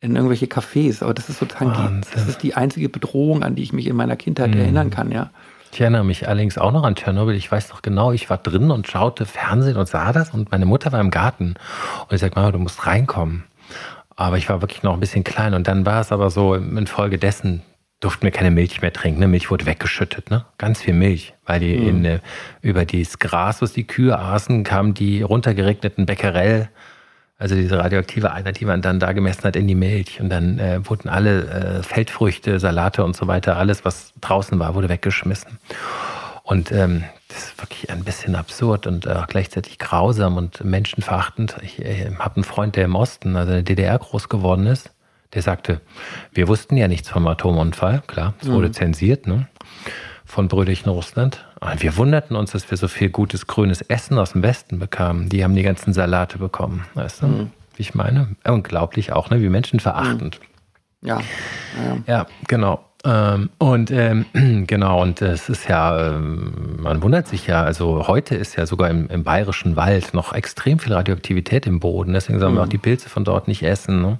[0.00, 1.02] in irgendwelche Cafés.
[1.02, 3.96] Aber das ist sozusagen die, das ist die einzige Bedrohung, an die ich mich in
[3.96, 4.60] meiner Kindheit mhm.
[4.60, 5.30] erinnern kann, ja.
[5.74, 7.34] Ich erinnere mich allerdings auch noch an Tschernobyl.
[7.34, 10.66] Ich weiß noch genau, ich war drin und schaute Fernsehen und sah das und meine
[10.66, 11.56] Mutter war im Garten.
[12.02, 13.42] Und ich sagte, Mama, du musst reinkommen.
[14.14, 15.52] Aber ich war wirklich noch ein bisschen klein.
[15.52, 17.62] Und dann war es aber so, infolgedessen
[17.98, 19.18] durften wir keine Milch mehr trinken.
[19.18, 19.26] Ne?
[19.26, 20.44] Milch wurde weggeschüttet, ne?
[20.58, 21.34] ganz viel Milch.
[21.44, 21.88] Weil die mhm.
[21.88, 22.20] in, äh,
[22.62, 26.68] über das Gras, was die Kühe aßen, kamen die runtergeregneten Becquerel
[27.44, 30.18] also diese radioaktive Einheit, die man dann da gemessen hat, in die Milch.
[30.18, 34.74] Und dann äh, wurden alle äh, Feldfrüchte, Salate und so weiter, alles, was draußen war,
[34.74, 35.58] wurde weggeschmissen.
[36.42, 41.56] Und ähm, das ist wirklich ein bisschen absurd und äh, gleichzeitig grausam und menschenverachtend.
[41.60, 44.90] Ich äh, habe einen Freund, der im Osten, also in der DDR groß geworden ist,
[45.34, 45.82] der sagte,
[46.32, 48.72] wir wussten ja nichts vom Atomunfall, klar, es wurde mhm.
[48.72, 49.48] zensiert, ne?
[50.34, 51.46] Von Brüderchen Russland.
[51.60, 55.28] Und wir wunderten uns, dass wir so viel gutes grünes Essen aus dem Westen bekamen.
[55.28, 57.26] Die haben die ganzen Salate bekommen, weißt du?
[57.26, 57.50] Mhm.
[57.76, 58.34] Wie ich meine?
[58.44, 59.40] Unglaublich auch, ne?
[59.40, 60.40] Wie menschenverachtend.
[60.40, 61.08] Mhm.
[61.08, 61.20] Ja.
[61.76, 61.98] ja.
[62.06, 62.84] Ja, genau.
[63.04, 64.24] Ähm, und ähm,
[64.66, 68.88] genau, und es ist ja, ähm, man wundert sich ja, also heute ist ja sogar
[68.88, 72.14] im, im bayerischen Wald noch extrem viel Radioaktivität im Boden.
[72.14, 72.58] Deswegen sollen mhm.
[72.58, 74.00] wir auch die Pilze von dort nicht essen.
[74.00, 74.18] Ne?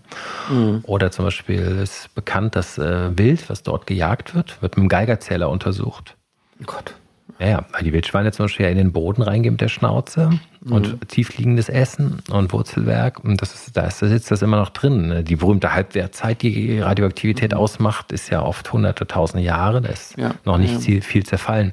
[0.51, 0.81] Mhm.
[0.85, 4.89] Oder zum Beispiel ist bekannt, dass äh, Wild, was dort gejagt wird, wird mit einem
[4.89, 6.17] Geigerzähler untersucht.
[6.61, 6.95] Oh Gott.
[7.41, 10.31] Ja, weil die Wildschweine zum Beispiel ja in den Boden reingehen mit der Schnauze
[10.65, 10.73] mhm.
[10.73, 13.23] und tiefliegendes Essen und Wurzelwerk.
[13.23, 15.09] Und das ist, da ist, da sitzt das immer noch drin.
[15.09, 15.25] Ne?
[15.25, 17.59] Die berühmte Halbwertzeit, die Radioaktivität mhm.
[17.59, 19.81] ausmacht, ist ja oft hunderte, tausende Jahre.
[19.81, 20.81] Da ist ja, noch nicht ja.
[20.81, 21.73] viel, viel zerfallen.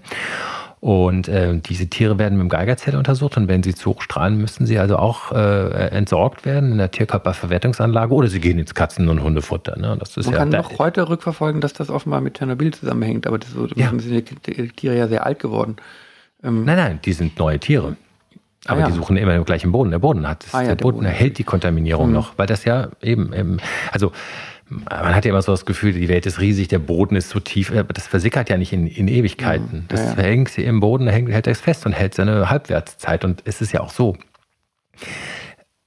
[0.81, 4.39] Und äh, diese Tiere werden mit dem Geigerzähler untersucht und wenn sie zu hoch strahlen,
[4.39, 9.07] müssen sie also auch äh, entsorgt werden in der Tierkörperverwertungsanlage oder sie gehen ins Katzen-
[9.07, 9.77] und Hundefutter.
[9.77, 9.95] Ne?
[9.99, 13.37] Das ist Man ja kann noch heute rückverfolgen, dass das offenbar mit Tschernobyl zusammenhängt, aber
[13.37, 13.91] das, ja.
[13.91, 15.75] sind die Tiere ja sehr alt geworden.
[16.43, 17.95] Ähm nein, nein, die sind neue Tiere.
[18.65, 18.87] Aber ah, ja.
[18.89, 19.89] die suchen immer im gleichen Boden.
[19.89, 20.53] Der Boden hat es.
[20.53, 22.13] Ah, ja, der, der, Boden, Boden erhält die Kontaminierung mhm.
[22.13, 23.57] noch, weil das ja eben, eben
[23.91, 24.11] also
[24.71, 27.39] man hat ja immer so das Gefühl, die Welt ist riesig, der Boden ist so
[27.39, 29.79] tief, aber das versickert ja nicht in, in Ewigkeiten.
[29.79, 29.85] Mhm.
[29.89, 33.25] Das ja, hängt im Boden, hält, hält es fest und hält seine Halbwertszeit.
[33.25, 34.15] Und es ist ja auch so.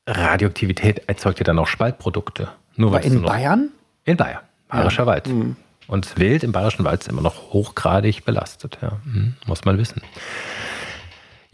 [0.06, 2.48] Radioaktivität erzeugt ja dann auch Spaltprodukte.
[2.76, 3.70] Nur in Bayern?
[4.04, 5.06] In Bayern, Bayerischer.
[5.06, 5.28] Wald.
[5.28, 5.56] Mhm.
[5.86, 8.98] Und Wild im Bayerischen Wald ist immer noch hochgradig belastet, ja.
[9.04, 9.34] Mhm.
[9.46, 10.02] muss man wissen.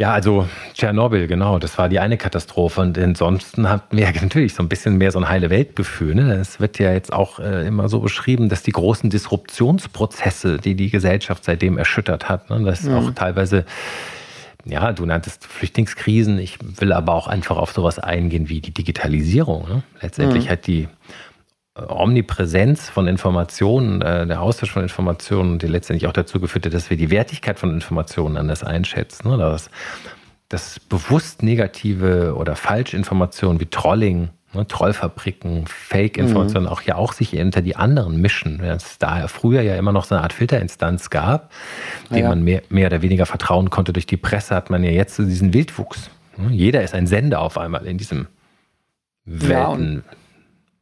[0.00, 2.80] Ja, also Tschernobyl, genau, das war die eine Katastrophe.
[2.80, 6.14] Und ansonsten hatten wir natürlich so ein bisschen mehr so ein heile Weltgefühl.
[6.14, 6.32] Ne?
[6.36, 10.88] Es wird ja jetzt auch äh, immer so beschrieben, dass die großen Disruptionsprozesse, die die
[10.88, 12.62] Gesellschaft seitdem erschüttert hat, ne?
[12.64, 12.94] das mhm.
[12.94, 13.66] auch teilweise
[14.64, 16.38] ja, du nanntest Flüchtlingskrisen.
[16.38, 19.68] Ich will aber auch einfach auf sowas eingehen wie die Digitalisierung.
[19.68, 19.82] Ne?
[20.00, 20.50] Letztendlich mhm.
[20.50, 20.88] hat die
[21.88, 26.90] Omnipräsenz von Informationen, äh, der Austausch von Informationen, die letztendlich auch dazu geführt hat, dass
[26.90, 29.28] wir die Wertigkeit von Informationen anders einschätzen.
[29.28, 29.52] Oder ne?
[29.52, 29.70] dass,
[30.48, 36.72] dass bewusst negative oder falsche Informationen wie Trolling, ne, Trollfabriken, Fake-Informationen mhm.
[36.72, 38.58] auch ja auch sich hinter die anderen mischen.
[38.60, 41.50] Wenn es da früher ja immer noch so eine Art Filterinstanz gab,
[42.10, 42.28] dem ja.
[42.28, 45.24] man mehr, mehr oder weniger vertrauen konnte durch die Presse, hat man ja jetzt so
[45.24, 46.10] diesen Wildwuchs.
[46.36, 46.50] Ne?
[46.52, 48.26] Jeder ist ein Sender auf einmal in diesem
[49.24, 50.04] Welten.
[50.06, 50.16] Ja,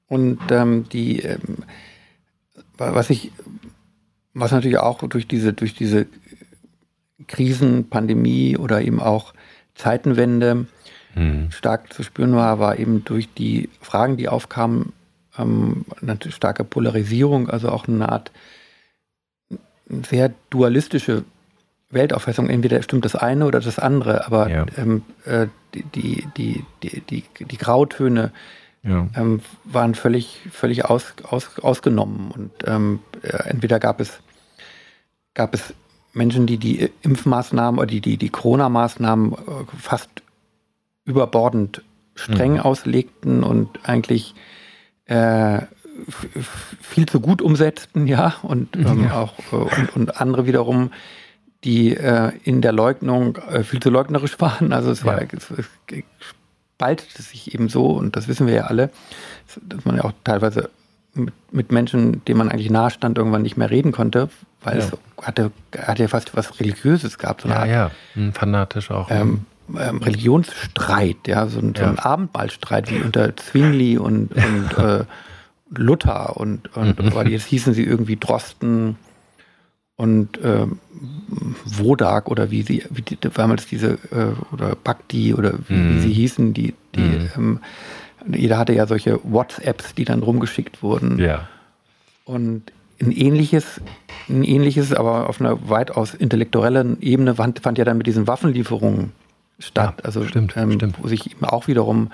[0.08, 1.64] und ähm, die, ähm,
[2.76, 3.32] was ich,
[4.34, 6.06] was natürlich auch durch diese, durch diese
[7.26, 9.34] Krisen, Pandemie oder eben auch
[9.74, 10.66] Zeitenwende
[11.14, 11.50] mhm.
[11.50, 14.92] stark zu spüren war, war eben durch die Fragen, die aufkamen,
[15.38, 18.32] ähm, eine starke Polarisierung, also auch eine Art
[20.08, 21.24] sehr dualistische
[21.90, 22.48] Weltauffassung.
[22.48, 24.66] Entweder stimmt das eine oder das andere, aber ja.
[24.76, 28.32] ähm, äh, die, die, die, die, die, die Grautöne
[28.82, 29.08] ja.
[29.14, 32.30] ähm, waren völlig, völlig aus, aus, ausgenommen.
[32.30, 34.20] Und ähm, äh, entweder gab es,
[35.34, 35.74] gab es
[36.12, 39.36] Menschen, die die Impfmaßnahmen oder die, die, die Corona-Maßnahmen äh,
[39.78, 40.10] fast
[41.04, 41.82] überbordend
[42.14, 42.60] streng mhm.
[42.60, 44.34] auslegten und eigentlich
[45.06, 45.62] äh,
[46.80, 49.20] viel zu gut umsetzten, ja, und ähm, ja.
[49.20, 50.92] auch äh, und, und, andere wiederum,
[51.64, 54.72] die äh, in der Leugnung äh, viel zu leugnerisch waren.
[54.72, 55.66] Also es war es, es
[56.78, 58.90] spaltete sich eben so, und das wissen wir ja alle,
[59.62, 60.70] dass man ja auch teilweise
[61.12, 64.28] mit, mit Menschen, denen man eigentlich nahe stand, irgendwann nicht mehr reden konnte,
[64.62, 64.84] weil ja.
[64.84, 67.40] es hatte, hatte ja fast was Religiöses gehabt.
[67.40, 69.10] So ja, Art, ja, hm, fanatisch auch.
[69.10, 69.44] Ähm,
[69.76, 71.82] ähm, Religionsstreit, ja, so ein, ja.
[71.82, 75.04] so ein Abendmahlstreit wie unter Zwingli und, und äh,
[75.74, 77.26] Luther und, und mhm.
[77.26, 78.96] jetzt hießen sie irgendwie Drosten
[79.98, 80.66] und äh,
[81.64, 85.96] Wodak oder wie sie, wie die, damals diese, äh, oder Bhakti oder wie, mhm.
[85.96, 87.28] wie, sie hießen, die, die mhm.
[87.36, 87.60] ähm,
[88.26, 91.18] jeder hatte ja solche WhatsApps, die dann rumgeschickt wurden.
[91.18, 91.48] Ja.
[92.24, 93.80] Und ein ähnliches,
[94.28, 99.12] ein ähnliches, aber auf einer weitaus intellektuellen Ebene fand, fand ja dann mit diesen Waffenlieferungen
[99.58, 99.94] statt.
[99.98, 101.02] Ja, also stimmt, ähm, stimmt.
[101.02, 102.10] wo sich auch wiederum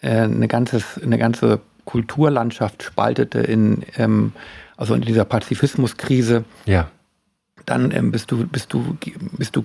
[0.00, 4.32] äh, eine, ganzes, eine ganze Kulturlandschaft spaltete in, ähm,
[4.76, 6.44] also in dieser Pazifismuskrise.
[6.66, 6.90] Ja.
[7.66, 8.96] Dann ähm, bist du, bist du,
[9.32, 9.64] bist du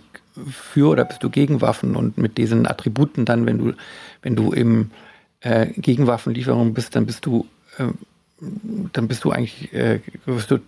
[0.49, 3.73] für oder bist du gegen Waffen und mit diesen Attributen dann, wenn du,
[4.21, 4.91] wenn du im
[5.39, 7.47] äh, Gegenwaffenlieferung bist, dann bist du,
[7.78, 7.86] äh,
[8.93, 10.60] dann bist du eigentlich, äh, wirst du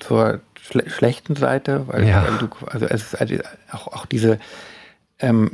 [0.00, 2.24] zur schle schlechten Seite, weil, ja.
[2.26, 3.36] weil, du, also es ist also
[3.70, 4.38] auch, auch diese
[5.20, 5.52] ähm,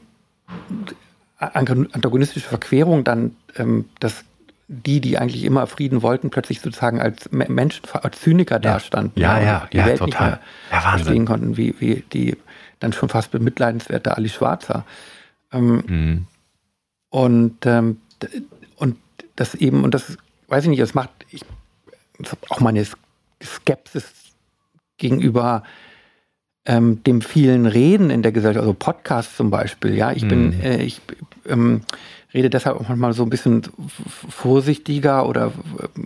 [1.38, 4.24] antagonistische Verquerung dann, ähm, dass
[4.68, 8.60] die, die eigentlich immer Frieden wollten, plötzlich sozusagen als Menschen, als Zyniker ja.
[8.60, 9.20] dastanden.
[9.20, 10.40] Ja, ja, die ja, Welt total.
[10.70, 12.36] ja, verstehen konnten, wie, wie die
[12.80, 14.84] dann schon fast bemitleidenswerte Ali Schwarzer.
[15.52, 16.26] Ähm, mhm.
[17.10, 18.00] Und, ähm,
[18.76, 18.96] und
[19.36, 20.16] das eben, und das
[20.48, 21.42] weiß ich nicht, das macht ich,
[22.18, 22.84] das auch meine
[23.42, 24.12] Skepsis
[24.96, 25.62] gegenüber
[26.66, 30.60] ähm, dem vielen Reden in der Gesellschaft, also Podcasts zum Beispiel, ja, ich bin, mhm.
[30.62, 31.00] äh, ich
[31.46, 31.82] ähm,
[32.34, 33.62] rede deshalb auch manchmal so ein bisschen
[34.28, 36.00] vorsichtiger oder äh,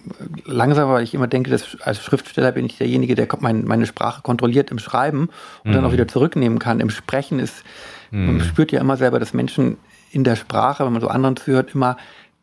[0.45, 4.23] langsamer, weil ich immer denke, dass als Schriftsteller bin ich derjenige, der mein, meine Sprache
[4.23, 5.31] kontrolliert im Schreiben
[5.65, 5.75] und mhm.
[5.75, 6.81] dann auch wieder zurücknehmen kann.
[6.81, 7.65] Im Sprechen ist,
[8.11, 8.27] mhm.
[8.27, 9.79] man spürt ja immer selber, dass Menschen
[10.11, 11.97] in der Sprache, wenn man so anderen zuhört, immer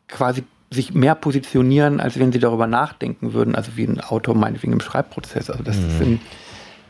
[0.08, 4.72] quasi sich mehr positionieren, als wenn sie darüber nachdenken würden, also wie ein Autor meinetwegen
[4.72, 5.48] im Schreibprozess.
[5.48, 5.88] Also das mhm.
[5.88, 6.20] ist in,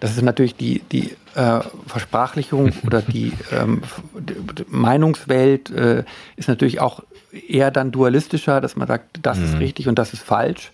[0.01, 3.83] das ist natürlich die, die äh, Versprachlichung oder die, ähm,
[4.19, 6.05] die Meinungswelt äh,
[6.37, 7.03] ist natürlich auch
[7.49, 9.45] eher dann dualistischer, dass man sagt, das mhm.
[9.45, 10.73] ist richtig und das ist falsch.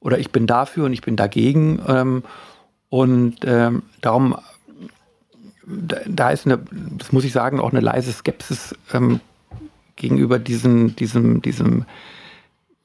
[0.00, 1.80] Oder ich bin dafür und ich bin dagegen.
[1.86, 2.22] Ähm,
[2.88, 4.36] und ähm, darum,
[5.66, 9.20] da, ist eine, das muss ich sagen, auch eine leise Skepsis ähm,
[9.96, 11.84] gegenüber diesem, diesem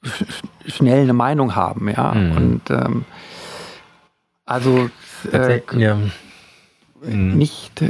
[0.02, 0.24] sch
[0.66, 2.14] schnell eine Meinung haben, ja.
[2.14, 2.36] Mhm.
[2.36, 3.04] Und ähm,
[4.44, 4.90] also
[5.32, 5.98] äh, ja.
[7.02, 7.36] Mhm.
[7.36, 7.84] nicht,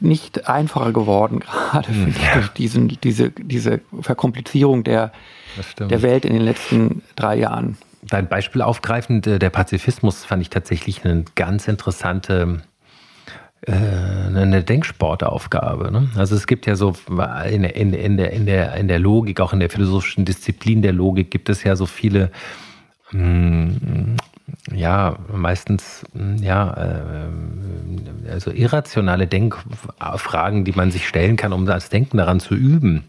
[0.00, 2.14] nicht einfacher geworden, gerade mhm.
[2.34, 5.12] durch diesen, diese, diese Verkomplizierung der,
[5.78, 7.76] der Welt in den letzten drei Jahren.
[8.02, 12.62] Dein Beispiel aufgreifend, äh, der Pazifismus fand ich tatsächlich eine ganz interessante
[13.62, 15.90] äh, eine Denksportaufgabe.
[15.90, 16.08] Ne?
[16.14, 16.94] Also es gibt ja so
[17.50, 20.92] in, in, in, der, in, der, in der Logik, auch in der philosophischen Disziplin der
[20.92, 22.30] Logik, gibt es ja so viele
[23.10, 24.16] hm,
[24.72, 26.04] ja, meistens
[26.40, 32.54] ja, äh, also irrationale Denkfragen, die man sich stellen kann, um das Denken daran zu
[32.54, 33.04] üben.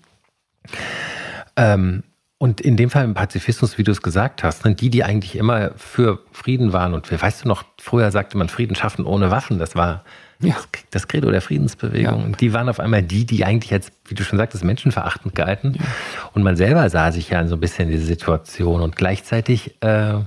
[1.56, 2.04] Ähm,
[2.40, 5.36] und in dem Fall im Pazifismus, wie du es gesagt hast, ne, die, die eigentlich
[5.36, 9.58] immer für Frieden waren, und weißt du noch, früher sagte man Frieden schaffen ohne Waffen,
[9.58, 10.04] das war
[10.40, 10.56] ja.
[10.92, 12.20] das Credo der Friedensbewegung.
[12.20, 12.26] Ja.
[12.26, 15.74] Und die waren auf einmal die, die eigentlich jetzt, wie du schon sagtest, menschenverachtend galten.
[15.74, 15.86] Ja.
[16.34, 18.82] Und man selber sah sich ja so ein bisschen in diese Situation.
[18.82, 20.20] Und gleichzeitig äh,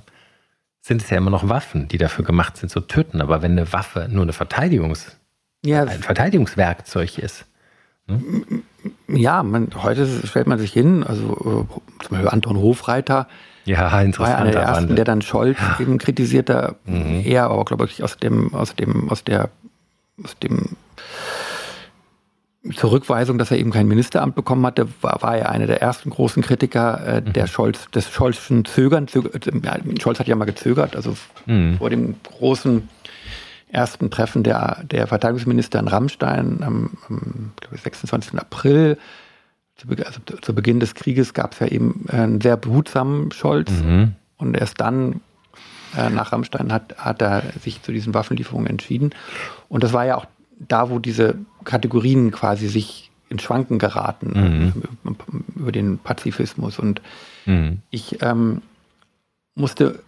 [0.81, 3.21] sind es ja immer noch Waffen, die dafür gemacht sind zu töten.
[3.21, 5.17] Aber wenn eine Waffe nur eine Verteidigungs,
[5.65, 7.45] ja, ein Verteidigungswerkzeug ist.
[8.07, 8.21] Ne?
[9.09, 13.29] Ja, man, heute stellt man sich hin, also äh, zum Beispiel Anton Hofreiter,
[13.67, 14.37] ja, interessant.
[14.37, 15.77] War einer der ersten, der dann Scholz ja.
[15.81, 17.23] eben kritisiert, da mhm.
[17.25, 19.51] eher aber glaube ich aus dem, aus dem, aus der,
[20.25, 20.77] aus dem
[22.75, 26.43] Zurückweisung, dass er eben kein Ministeramt bekommen hatte, war, war er einer der ersten großen
[26.43, 27.33] Kritiker äh, mhm.
[27.33, 29.09] der Scholz, des Scholzschen Zögern.
[29.09, 31.79] Zöger, äh, Scholz hat ja mal gezögert, also mhm.
[31.79, 32.87] vor dem großen
[33.69, 38.35] ersten Treffen der, der Verteidigungsminister in Rammstein am, am 26.
[38.35, 38.99] April.
[39.77, 43.71] Zu, also zu Beginn des Krieges gab es ja eben einen sehr behutsamen Scholz.
[43.71, 44.17] Mhm.
[44.37, 45.23] Und erst dann,
[45.97, 49.15] äh, nach Rammstein, hat, hat er sich zu diesen Waffenlieferungen entschieden.
[49.71, 50.27] Und das war ja auch
[50.59, 54.73] da, wo diese Kategorien quasi sich in Schwanken geraten
[55.05, 55.17] mhm.
[55.55, 56.79] über den Pazifismus.
[56.79, 57.01] Und
[57.47, 57.79] mhm.
[57.91, 58.63] ich ähm,
[59.55, 60.03] musste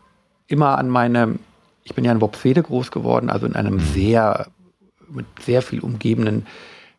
[0.49, 1.39] immer an meine
[1.85, 3.81] ich bin ja in Wopfede groß geworden, also in einem mhm.
[3.81, 4.47] sehr,
[5.09, 6.47] mit sehr viel umgebenen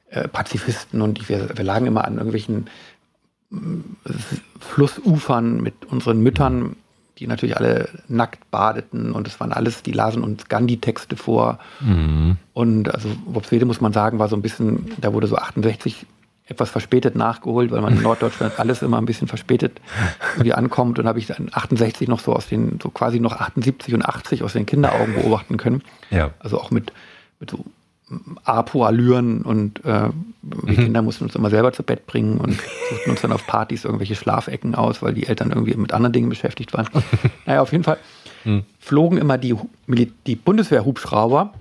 [0.09, 2.69] äh, Pazifisten und ich, wir, wir, lagen immer an irgendwelchen
[3.51, 3.55] äh,
[4.59, 6.75] Flussufern mit unseren Müttern,
[7.19, 11.59] die natürlich alle nackt badeten und es waren alles, die lasen uns Gandhi-Texte vor.
[11.79, 12.37] Mhm.
[12.53, 16.05] Und also Wopfede muss man sagen, war so ein bisschen, da wurde so 68
[16.45, 19.79] etwas verspätet nachgeholt, weil man in Norddeutschland alles immer ein bisschen verspätet
[20.33, 20.99] irgendwie ankommt.
[20.99, 24.43] Und habe ich dann 68 noch so aus den, so quasi noch 78 und 80
[24.43, 25.83] aus den Kinderaugen beobachten können.
[26.09, 26.31] Ja.
[26.39, 26.91] Also auch mit,
[27.39, 27.63] mit so
[28.43, 30.09] Apo-Allüren und äh,
[30.41, 30.75] wir mhm.
[30.75, 34.15] Kinder mussten uns immer selber zu Bett bringen und suchten uns dann auf Partys irgendwelche
[34.15, 36.87] Schlafecken aus, weil die Eltern irgendwie mit anderen Dingen beschäftigt waren.
[37.45, 37.97] naja, auf jeden Fall
[38.43, 38.63] mhm.
[38.79, 39.55] flogen immer die,
[40.25, 41.53] die Bundeswehr-Hubschrauber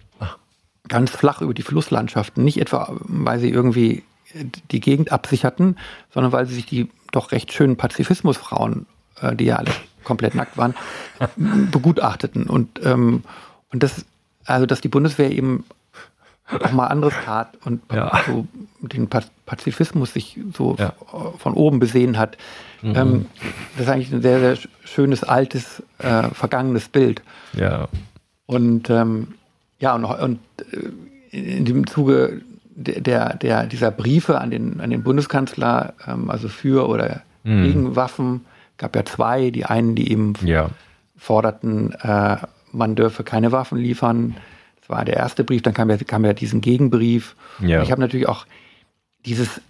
[0.88, 2.44] ganz flach über die Flusslandschaften.
[2.44, 4.02] Nicht etwa, weil sie irgendwie
[4.70, 5.78] die Gegend absicherten,
[6.12, 8.86] sondern weil sie sich die doch recht schönen Pazifismusfrauen,
[9.20, 9.72] äh, die ja alle
[10.04, 10.74] komplett nackt waren,
[11.70, 12.44] begutachteten.
[12.44, 13.24] Und, ähm,
[13.72, 14.04] und das,
[14.44, 15.64] also dass die Bundeswehr eben
[16.48, 18.10] auch mal anderes tat und ja.
[18.26, 18.46] so
[18.80, 19.08] den
[19.46, 20.92] Pazifismus sich so ja.
[21.38, 22.36] von oben besehen hat.
[22.82, 22.96] Mhm.
[22.96, 23.26] Ähm,
[23.76, 27.22] das ist eigentlich ein sehr, sehr schönes, altes, äh, vergangenes Bild.
[27.54, 27.88] Ja.
[28.46, 29.34] Und ähm,
[29.78, 30.38] ja, und, und
[30.72, 32.42] äh, in dem Zuge
[32.74, 37.64] der, der, dieser Briefe an den, an den Bundeskanzler, ähm, also für oder mhm.
[37.64, 38.44] gegen Waffen,
[38.76, 39.50] gab ja zwei.
[39.50, 40.70] Die einen, die eben ja.
[41.16, 42.36] forderten, äh,
[42.72, 44.36] man dürfe keine Waffen liefern.
[44.92, 47.34] War der erste Brief, dann kam ja, kam ja diesen Gegenbrief.
[47.60, 47.82] Ja.
[47.82, 48.46] ich habe natürlich auch
[49.26, 49.60] dieses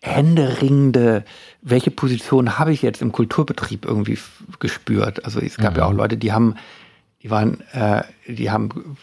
[0.00, 1.24] händeringende,
[1.60, 4.18] welche Position habe ich jetzt im Kulturbetrieb irgendwie
[4.60, 5.24] gespürt.
[5.24, 5.78] Also es gab mhm.
[5.78, 6.54] ja auch Leute, die haben,
[7.22, 8.96] die waren, äh, die haben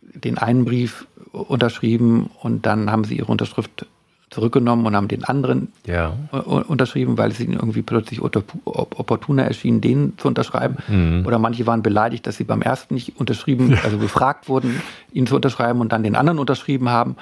[0.00, 3.86] den einen Brief unterschrieben und dann haben sie ihre Unterschrift
[4.30, 6.14] zurückgenommen und haben den anderen ja.
[6.30, 10.76] unterschrieben, weil es ihnen irgendwie plötzlich opportuner erschien, den zu unterschreiben.
[10.88, 11.26] Mhm.
[11.26, 14.80] Oder manche waren beleidigt, dass sie beim ersten nicht unterschrieben, also gefragt wurden,
[15.12, 17.16] ihn zu unterschreiben und dann den anderen unterschrieben haben.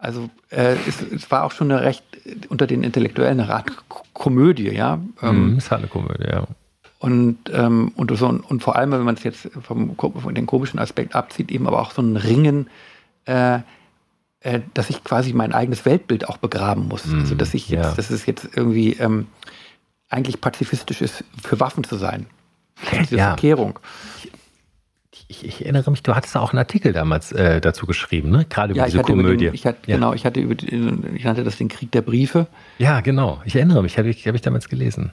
[0.00, 2.04] Also äh, es, es, war auch schon eine recht
[2.48, 3.70] unter den Intellektuellen eine Art
[4.12, 5.00] Komödie, ja.
[5.22, 6.44] Ähm, mhm, ist halt eine Komödie, ja.
[7.00, 10.80] Und, ähm, und, so, und vor allem, wenn man es jetzt vom, von den komischen
[10.80, 12.68] Aspekt abzieht, eben aber auch so ein Ringen
[13.24, 13.60] äh,
[14.48, 17.04] äh, dass ich quasi mein eigenes Weltbild auch begraben muss.
[17.04, 17.94] Mm, also dass ich jetzt, ja.
[17.94, 19.26] dass es jetzt irgendwie ähm,
[20.08, 22.26] eigentlich pazifistisch ist, für Waffen zu sein.
[23.00, 23.26] Diese ja.
[23.28, 23.78] Verkehrung.
[25.28, 28.46] Ich, ich, erinnere mich, du hattest auch einen Artikel damals äh, dazu geschrieben, ne?
[28.48, 29.46] gerade über ja, diese Komödie.
[29.46, 29.96] Über den, ich hatte, ja.
[29.96, 32.46] Genau, ich hatte über ich nannte das den Krieg der Briefe.
[32.78, 33.42] Ja, genau.
[33.44, 35.10] Ich erinnere mich, habe ich, hab ich damals gelesen.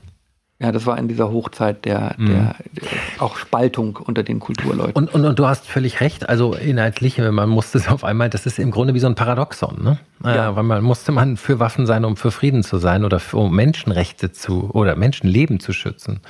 [0.57, 2.27] Ja, das war in dieser Hochzeit der, mhm.
[2.27, 2.87] der, der,
[3.19, 4.93] auch Spaltung unter den Kulturleuten.
[4.93, 6.29] Und, und, und, du hast völlig recht.
[6.29, 9.83] Also inhaltlich, man musste es auf einmal, das ist im Grunde wie so ein Paradoxon,
[9.83, 9.99] ne?
[10.23, 10.51] Ja.
[10.51, 13.35] Äh, weil man musste man für Waffen sein, um für Frieden zu sein oder für,
[13.37, 16.21] um Menschenrechte zu oder Menschenleben zu schützen.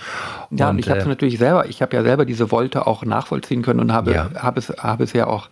[0.50, 2.88] Ja, und, und ich habe es äh, natürlich selber, ich habe ja selber diese Wolte
[2.88, 4.32] auch nachvollziehen können und habe, ja.
[4.36, 5.50] habe es, habe es ja auch.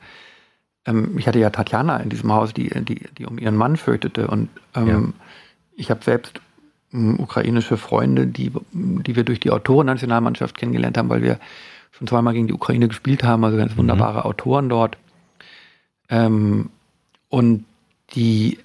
[0.88, 4.26] Ähm, ich hatte ja Tatjana in diesem Haus, die, die, die um ihren Mann fürchtete
[4.26, 5.04] und ähm, ja.
[5.76, 6.42] ich habe selbst
[6.94, 11.40] ukrainische Freunde, die, die wir durch die Autorennationalmannschaft kennengelernt haben, weil wir
[11.92, 13.78] schon zweimal gegen die Ukraine gespielt haben, also ganz mhm.
[13.78, 14.26] wunderbare mhm.
[14.26, 14.98] Autoren dort.
[16.10, 16.70] Ähm,
[17.30, 17.66] und
[18.12, 18.60] die,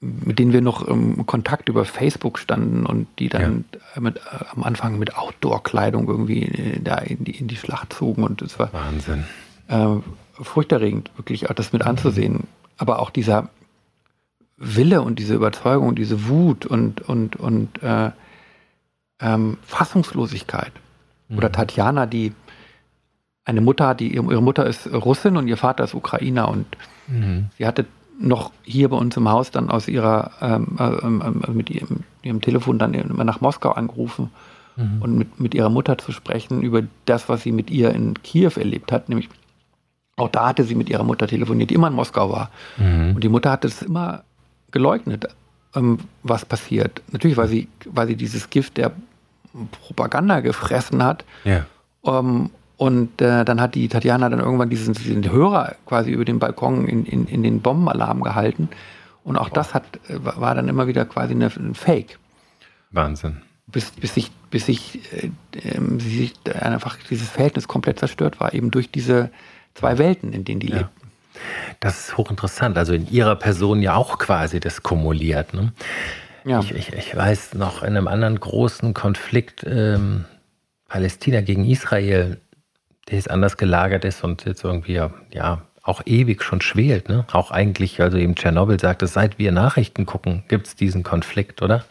[0.00, 3.64] mit denen wir noch im Kontakt über Facebook standen und die dann
[3.94, 4.00] ja.
[4.00, 4.20] mit, äh,
[4.54, 8.58] am Anfang mit Outdoor-Kleidung irgendwie äh, da in die, in die Schlacht zogen und es
[8.58, 9.24] war Wahnsinn.
[9.68, 9.96] Äh,
[10.40, 12.44] furchterregend, wirklich auch das mit anzusehen.
[12.76, 13.48] Aber auch dieser,
[14.62, 18.10] Wille und diese Überzeugung, diese Wut und, und, und äh,
[19.20, 20.72] ähm, Fassungslosigkeit.
[21.28, 21.38] Mhm.
[21.38, 22.32] Oder Tatjana, die
[23.44, 26.66] eine Mutter hat, die ihre Mutter ist Russin und ihr Vater ist Ukrainer und
[27.08, 27.46] mhm.
[27.58, 27.86] sie hatte
[28.20, 32.78] noch hier bei uns im Haus dann aus ihrer ähm, äh, mit ihrem, ihrem, Telefon
[32.78, 34.30] dann immer nach Moskau angerufen
[34.76, 35.02] mhm.
[35.02, 38.52] und mit, mit ihrer Mutter zu sprechen über das, was sie mit ihr in Kiew
[38.54, 39.28] erlebt hat, nämlich
[40.16, 42.50] auch da hatte sie mit ihrer Mutter telefoniert, die immer in Moskau war.
[42.76, 43.16] Mhm.
[43.16, 44.22] Und die Mutter hat es immer
[44.72, 45.28] geleugnet,
[45.74, 47.02] ähm, was passiert.
[47.12, 48.92] Natürlich, weil sie, weil sie dieses Gift der
[49.70, 51.24] Propaganda gefressen hat.
[51.44, 51.66] Ja.
[52.04, 56.38] Ähm, und äh, dann hat die Tatjana dann irgendwann diesen, diesen Hörer quasi über den
[56.38, 58.68] Balkon in, in, in den Bombenalarm gehalten.
[59.24, 59.54] Und auch oh.
[59.54, 62.18] das hat, äh, war dann immer wieder quasi eine, ein Fake.
[62.90, 63.42] Wahnsinn.
[63.66, 65.30] Bis, bis sich, bis sich, äh,
[65.98, 69.30] sich einfach dieses Verhältnis komplett zerstört war, eben durch diese
[69.74, 70.78] zwei Welten, in denen die ja.
[70.78, 71.01] lebten.
[71.80, 72.78] Das ist hochinteressant.
[72.78, 75.54] Also in ihrer Person ja auch quasi das kumuliert.
[75.54, 75.72] Ne?
[76.44, 76.60] Ja.
[76.60, 80.24] Ich, ich, ich, weiß noch in einem anderen großen Konflikt, ähm,
[80.88, 82.40] Palästina gegen Israel,
[83.08, 87.08] der jetzt anders gelagert ist und jetzt irgendwie ja auch ewig schon schwelt.
[87.08, 87.24] Ne?
[87.32, 91.60] Auch eigentlich, also eben Tschernobyl sagt es, seit wir Nachrichten gucken, gibt es diesen Konflikt,
[91.60, 91.84] oder?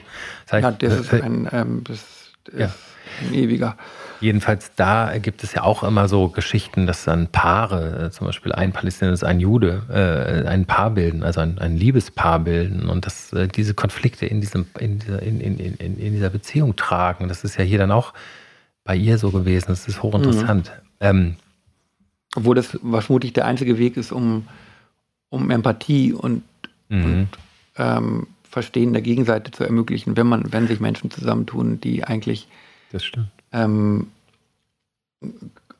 [0.45, 2.20] Seit, ja, das ist, ein, ähm, das
[2.57, 2.73] ja.
[3.21, 3.77] ein ewiger.
[4.21, 8.51] Jedenfalls da gibt es ja auch immer so Geschichten, dass dann Paare, äh, zum Beispiel
[8.51, 13.33] ein Palästinenser, ein Jude, äh, ein Paar bilden, also ein, ein Liebespaar bilden und dass
[13.33, 17.29] äh, diese Konflikte in, diesem, in, dieser, in, in, in, in, dieser Beziehung tragen.
[17.29, 18.13] Das ist ja hier dann auch
[18.83, 19.69] bei ihr so gewesen.
[19.69, 20.71] Das ist hochinteressant.
[20.99, 21.07] Mhm.
[21.07, 21.35] Ähm,
[22.35, 24.47] obwohl das vermutlich der einzige Weg ist, um,
[25.29, 26.43] um Empathie und,
[26.89, 27.03] mhm.
[27.03, 27.27] und
[27.77, 32.49] ähm, Verstehen der Gegenseite zu ermöglichen, wenn man, wenn sich Menschen zusammentun, die eigentlich
[33.53, 34.07] ähm,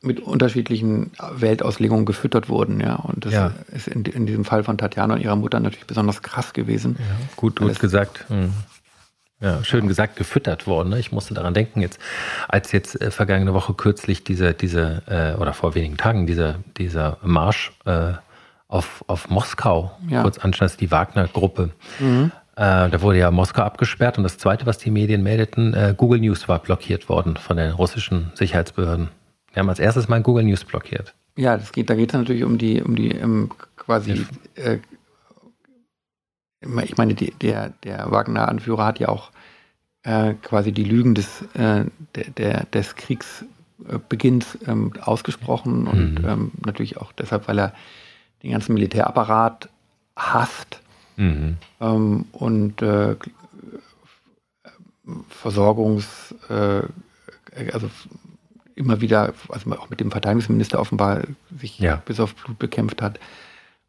[0.00, 2.96] mit unterschiedlichen Weltauslegungen gefüttert wurden, ja.
[2.96, 3.52] Und das ja.
[3.72, 6.96] ist in, in, diesem Fall von Tatjana und ihrer Mutter natürlich besonders krass gewesen.
[6.98, 7.04] Ja,
[7.36, 8.24] gut, gut gesagt.
[8.28, 8.52] Hm.
[9.40, 10.90] Ja, schön gesagt, gefüttert worden.
[10.90, 11.00] Ne?
[11.00, 11.98] Ich musste daran denken, jetzt,
[12.48, 17.18] als jetzt äh, vergangene Woche kürzlich diese, diese äh, oder vor wenigen Tagen dieser, dieser
[17.22, 18.12] Marsch äh,
[18.68, 20.22] auf, auf Moskau ja.
[20.22, 21.70] kurz anstand, die Wagner-Gruppe.
[21.98, 22.30] Mhm.
[22.56, 26.20] Äh, da wurde ja Moskau abgesperrt und das Zweite, was die Medien meldeten, äh, Google
[26.20, 29.08] News war blockiert worden von den russischen Sicherheitsbehörden.
[29.52, 31.14] Wir haben als erstes mal Google News blockiert.
[31.36, 34.78] Ja, das geht, da geht es natürlich um die, um die um quasi, äh,
[36.60, 39.30] ich meine, die, der, der Wagner-Anführer hat ja auch
[40.02, 46.28] äh, quasi die Lügen des, äh, der, der, des Kriegsbeginns ähm, ausgesprochen und mhm.
[46.28, 47.72] ähm, natürlich auch deshalb, weil er
[48.42, 49.70] den ganzen Militärapparat
[50.16, 50.81] hasst
[51.16, 51.56] Mhm.
[51.80, 53.16] Ähm, und äh,
[55.28, 56.82] Versorgungs, äh,
[57.72, 57.90] also
[58.74, 61.22] immer wieder, also auch mit dem Verteidigungsminister offenbar
[61.58, 61.96] sich ja.
[62.04, 63.18] bis auf Blut bekämpft hat.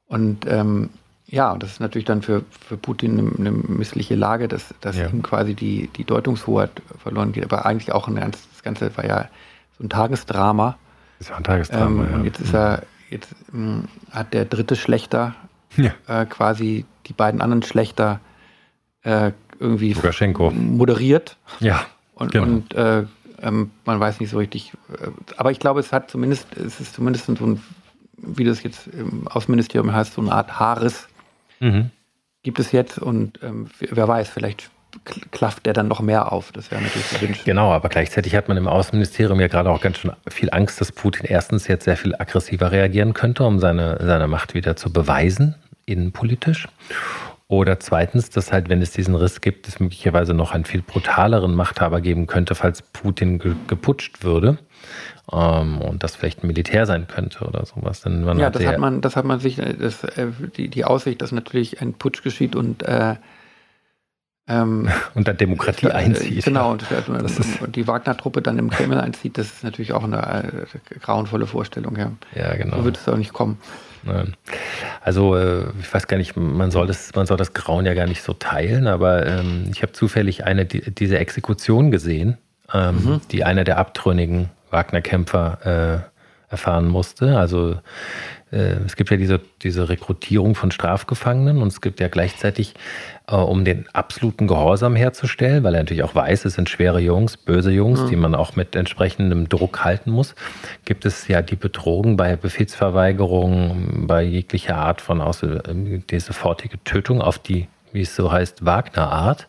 [0.07, 0.89] Und ähm,
[1.28, 5.07] ja, das ist natürlich dann für, für Putin eine, eine missliche Lage, dass, dass ja.
[5.07, 7.45] ihm quasi die, die Deutungshoheit verloren geht.
[7.45, 9.30] Aber eigentlich auch ein ganz, das Ganze war ja
[9.78, 10.78] so ein Tagesdrama.
[11.19, 12.17] Das war ein Tagesdrama, ähm, ja.
[12.17, 15.36] Und jetzt ist er, jetzt mh, hm, hat der dritte Schlechter
[15.78, 15.91] ja.
[16.07, 18.20] äh, quasi die beiden anderen Schlechter
[19.04, 19.95] äh, irgendwie
[20.51, 21.38] moderiert.
[21.60, 21.86] Ja.
[22.16, 22.45] Und, genau.
[22.45, 23.06] und äh,
[23.41, 24.74] ähm, man weiß nicht so richtig.
[24.99, 27.62] Äh, aber ich glaube, es hat zumindest, es ist zumindest so ein,
[28.18, 31.08] wie das jetzt im Außenministerium heißt, so eine Art Haares.
[31.60, 31.91] Mhm.
[32.43, 34.70] Gibt es jetzt und ähm, wer weiß, vielleicht
[35.32, 36.51] klafft der dann noch mehr auf.
[36.51, 37.45] Das wäre natürlich gewünscht.
[37.45, 40.91] Genau, aber gleichzeitig hat man im Außenministerium ja gerade auch ganz schön viel Angst, dass
[40.91, 45.56] Putin erstens jetzt sehr viel aggressiver reagieren könnte, um seine, seine Macht wieder zu beweisen
[45.86, 46.67] innenpolitisch.
[47.47, 51.53] Oder zweitens, dass halt, wenn es diesen Riss gibt, es möglicherweise noch einen viel brutaleren
[51.53, 54.57] Machthaber geben könnte, falls Putin ge geputscht würde.
[55.31, 58.01] Ähm, und das vielleicht ein Militär sein könnte oder sowas.
[58.01, 60.27] Denn man ja, hat das hat man, das hat man sich, das, äh,
[60.57, 63.15] die, die Aussicht, dass natürlich ein Putsch geschieht und äh,
[64.47, 66.45] ähm, und dann Demokratie äh, einzieht.
[66.45, 66.86] Genau, und,
[67.61, 71.95] und die Wagner-Truppe dann im Kreml einzieht, das ist natürlich auch eine äh, grauenvolle Vorstellung.
[71.97, 72.77] Ja, ja genau.
[72.77, 73.57] So wird es auch nicht kommen.
[75.01, 78.08] Also äh, ich weiß gar nicht, man soll das, man soll das Grauen ja gar
[78.08, 82.38] nicht so teilen, aber ähm, ich habe zufällig eine die, diese Exekution gesehen,
[82.74, 83.22] ähm, mhm.
[83.32, 87.38] die einer der abtrünnigen Wagner-Kämpfer äh, erfahren musste.
[87.38, 87.78] Also
[88.56, 92.76] es gibt ja diese, diese Rekrutierung von Strafgefangenen und es gibt ja gleichzeitig,
[93.28, 97.38] äh, um den absoluten Gehorsam herzustellen, weil er natürlich auch weiß, es sind schwere Jungs,
[97.38, 98.10] böse Jungs, mhm.
[98.10, 100.36] die man auch mit entsprechendem Druck halten muss,
[100.86, 105.60] gibt es ja die Betrogen bei Befehlsverweigerung, bei jeglicher Art von aus, äh,
[106.10, 109.47] die sofortige Tötung auf die, wie es so heißt, Wagner-Art.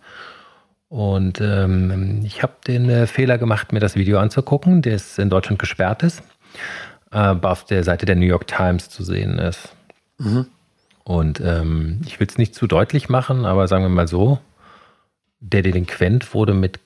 [0.89, 5.59] Und ähm, ich habe den äh, Fehler gemacht, mir das Video anzugucken, das in Deutschland
[5.59, 6.23] gesperrt ist
[7.15, 9.75] äh, auf der Seite der New York Times zu sehen ist.
[10.19, 10.47] Mhm.
[11.05, 14.39] Und ähm, ich will es nicht zu deutlich machen, aber sagen wir mal so,
[15.41, 16.81] der Delinquent wurde mit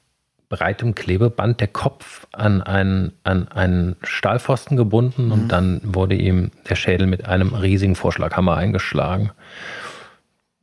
[0.48, 5.32] breitem Klebeband der Kopf an einen, an einen Stahlpfosten gebunden mhm.
[5.32, 9.30] und dann wurde ihm der Schädel mit einem riesigen Vorschlaghammer eingeschlagen.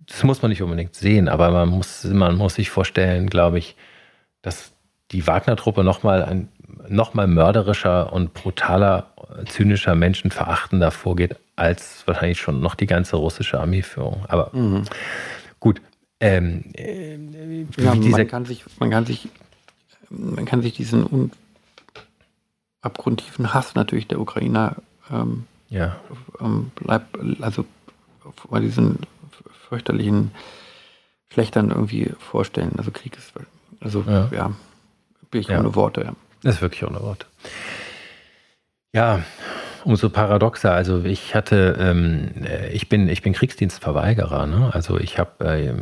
[0.07, 3.76] Das muss man nicht unbedingt sehen, aber man muss, man muss sich vorstellen, glaube ich,
[4.41, 4.74] dass
[5.11, 6.49] die Wagner-Truppe nochmal ein
[6.89, 9.07] noch mal mörderischer und brutaler,
[9.47, 14.25] zynischer, menschenverachtender vorgeht, als wahrscheinlich schon noch die ganze russische Armeeführung.
[14.27, 14.83] Aber mhm.
[15.59, 15.81] gut.
[16.19, 17.15] Ähm, äh,
[17.77, 19.27] ja, man kann sich, man kann sich,
[20.09, 21.31] man kann sich diesen
[22.81, 24.77] abgrundtiefen Hass natürlich der Ukrainer
[25.11, 25.97] ähm, ja.
[26.39, 27.65] ähm, bleibt, also
[28.49, 28.99] bei diesen
[29.67, 30.31] fürchterlichen
[31.29, 32.73] Schlechtern irgendwie vorstellen.
[32.77, 33.33] Also Krieg ist,
[33.81, 34.51] also ja, ja
[35.31, 36.03] bin ich ohne Worte.
[36.03, 36.13] Ja.
[36.45, 37.25] Das ist wirklich ohne Worte.
[38.93, 39.19] Ja,
[39.85, 40.73] Umso paradoxer.
[40.73, 44.47] Also ich hatte, ähm, äh, ich bin, ich bin Kriegsdienstverweigerer.
[44.47, 44.71] Ne?
[44.73, 45.73] Also ich habe, äh,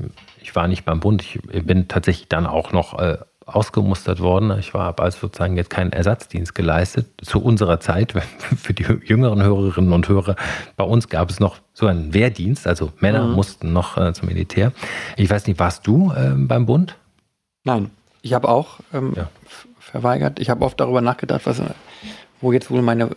[0.42, 1.24] ich war nicht beim Bund.
[1.24, 4.60] Ich bin tatsächlich dann auch noch äh, ausgemustert worden.
[4.60, 8.14] Ich war also sozusagen jetzt keinen Ersatzdienst geleistet zu unserer Zeit.
[8.62, 10.36] Für die jüngeren Hörerinnen und Hörer,
[10.76, 13.36] bei uns gab es noch so einen Wehrdienst, also Männer mhm.
[13.36, 14.74] mussten noch äh, zum Militär.
[15.16, 16.98] Ich weiß nicht, warst du äh, beim Bund?
[17.64, 17.90] Nein,
[18.22, 19.30] ich habe auch ähm, ja.
[19.94, 20.40] Verweigert.
[20.40, 21.62] Ich habe oft darüber nachgedacht, was,
[22.42, 23.12] wo jetzt wohl meine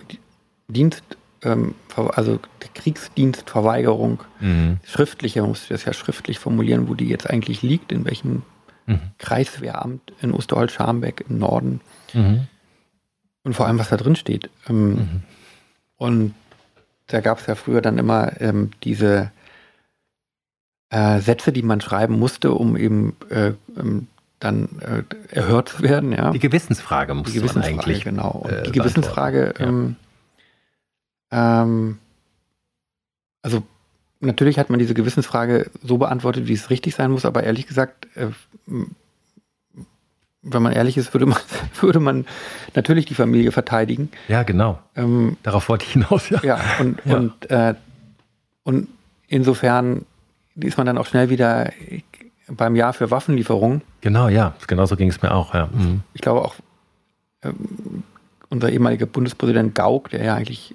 [0.69, 1.03] Dienst,
[1.43, 2.39] ähm, also
[2.75, 4.79] Kriegsdienstverweigerung, mhm.
[4.85, 8.43] schriftliche, man muss das ja schriftlich formulieren, wo die jetzt eigentlich liegt, in welchem
[8.85, 9.01] mhm.
[9.17, 11.81] Kreiswehramt in Osterholz-Scharmbeck im Norden.
[12.13, 12.47] Mhm.
[13.43, 14.51] Und vor allem, was da drin steht.
[14.69, 15.23] Ähm, mhm.
[15.97, 16.35] Und
[17.07, 19.31] da gab es ja früher dann immer ähm, diese
[20.91, 24.09] äh, Sätze, die man schreiben musste, um eben äh, ähm,
[24.39, 25.03] dann äh,
[25.35, 26.13] erhört werden.
[26.13, 26.31] Ja.
[26.31, 28.05] Die Gewissensfrage muss die Gewissensfrage, man eigentlich.
[28.05, 28.31] Genau.
[28.31, 29.67] Und äh, die Gewissensfrage, ja.
[29.67, 29.97] ähm,
[31.31, 31.99] ähm,
[33.43, 33.63] also
[34.21, 38.09] natürlich hat man diese Gewissensfrage so beantwortet, wie es richtig sein muss, aber ehrlich gesagt,
[38.17, 38.29] äh,
[40.43, 41.39] wenn man ehrlich ist, würde man,
[41.81, 42.27] würde man
[42.75, 44.11] natürlich die Familie verteidigen.
[44.29, 44.79] Ja, genau.
[44.95, 46.41] Ähm, Darauf wollte ich hinaus, ja.
[46.43, 47.17] Ja, und, ja.
[47.17, 47.75] Und, äh,
[48.65, 48.89] und
[49.29, 50.05] insofern
[50.57, 51.71] ist man dann auch schnell wieder
[52.49, 53.83] beim Jahr für Waffenlieferungen.
[54.01, 55.69] Genau, ja, genauso ging es mir auch, ja.
[55.73, 56.03] Mhm.
[56.15, 56.55] Ich glaube auch,
[57.43, 57.53] äh,
[58.49, 60.75] unser ehemaliger Bundespräsident Gauck, der ja eigentlich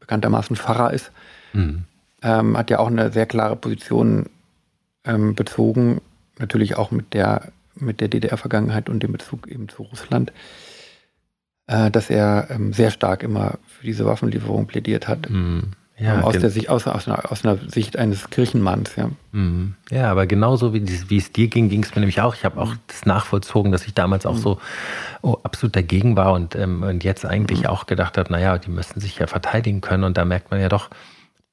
[0.00, 1.12] bekanntermaßen Pfarrer ist,
[1.52, 1.84] mhm
[2.22, 4.26] ähm, hat ja auch eine sehr klare Position
[5.04, 6.00] ähm, bezogen,
[6.38, 10.32] natürlich auch mit der, mit der DDR-Vergangenheit und dem Bezug eben zu Russland,
[11.66, 15.30] äh, dass er ähm, sehr stark immer für diese Waffenlieferung plädiert hat.
[15.30, 15.72] Mhm.
[16.00, 19.10] Ja, ähm, aus, der Sicht, aus, aus, einer, aus einer Sicht eines Kirchenmanns, ja.
[19.32, 19.74] Mhm.
[19.90, 22.34] Ja, aber genauso wie, wie es dir ging, ging es mir nämlich auch.
[22.34, 24.38] Ich habe auch das nachvollzogen, dass ich damals auch mhm.
[24.38, 24.58] so
[25.22, 27.66] oh, absolut dagegen war und, ähm, und jetzt eigentlich mhm.
[27.66, 30.04] auch gedacht habe, naja, die müssen sich ja verteidigen können.
[30.04, 30.88] Und da merkt man ja doch,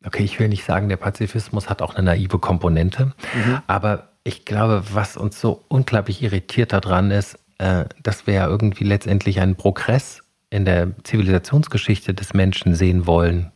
[0.06, 3.60] okay, ich will nicht sagen, der Pazifismus hat auch eine naive Komponente, mhm.
[3.68, 8.84] aber ich glaube, was uns so unglaublich irritiert daran ist, äh, dass wir ja irgendwie
[8.84, 13.52] letztendlich einen Progress in der Zivilisationsgeschichte des Menschen sehen wollen.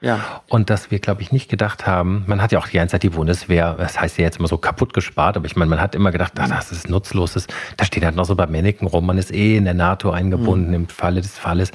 [0.00, 0.42] Ja.
[0.48, 3.02] Und dass wir, glaube ich, nicht gedacht haben, man hat ja auch die ganze Zeit
[3.02, 5.96] die Bundeswehr, das heißt ja jetzt immer so kaputt gespart, aber ich meine, man hat
[5.96, 7.48] immer gedacht, ach, das ist nutzloses.
[7.76, 10.68] Da steht halt noch so bei Männchen rum, man ist eh in der NATO eingebunden
[10.68, 10.74] mhm.
[10.74, 11.72] im Falle des Falles.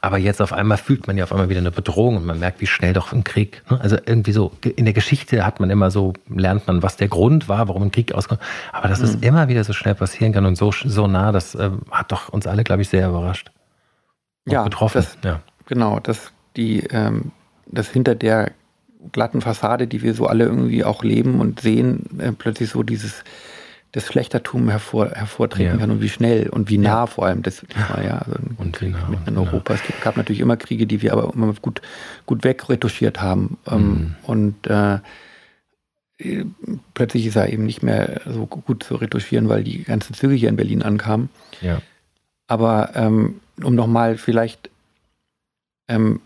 [0.00, 2.60] Aber jetzt auf einmal fühlt man ja auf einmal wieder eine Bedrohung und man merkt,
[2.60, 3.80] wie schnell doch ein Krieg, ne?
[3.80, 7.48] also irgendwie so, in der Geschichte hat man immer so, lernt man, was der Grund
[7.48, 8.40] war, warum ein Krieg auskommt.
[8.72, 9.04] Aber dass mhm.
[9.04, 12.28] es immer wieder so schnell passieren kann und so, so nah, das äh, hat doch
[12.28, 13.52] uns alle, glaube ich, sehr überrascht.
[14.46, 15.02] ja, betroffen.
[15.02, 17.30] Das, ja, genau, dass die, ähm
[17.66, 18.52] dass hinter der
[19.10, 23.24] glatten Fassade, die wir so alle irgendwie auch leben und sehen, äh, plötzlich so dieses
[23.92, 25.76] das Schlechtertum hervor, hervortreten ja.
[25.76, 27.06] kann und wie schnell und wie nah ja.
[27.06, 29.74] vor allem das war ja also und wie nah, in Europa.
[29.74, 31.82] Es gab natürlich immer Kriege, die wir aber immer gut,
[32.24, 33.58] gut wegretuschiert haben.
[33.70, 34.14] Ähm, mhm.
[34.22, 34.98] Und äh,
[36.94, 40.48] plötzlich ist er eben nicht mehr so gut zu retuschieren, weil die ganzen Züge hier
[40.48, 41.28] in Berlin ankamen.
[41.60, 41.82] Ja.
[42.46, 44.70] Aber ähm, um nochmal vielleicht
[45.88, 46.20] ähm,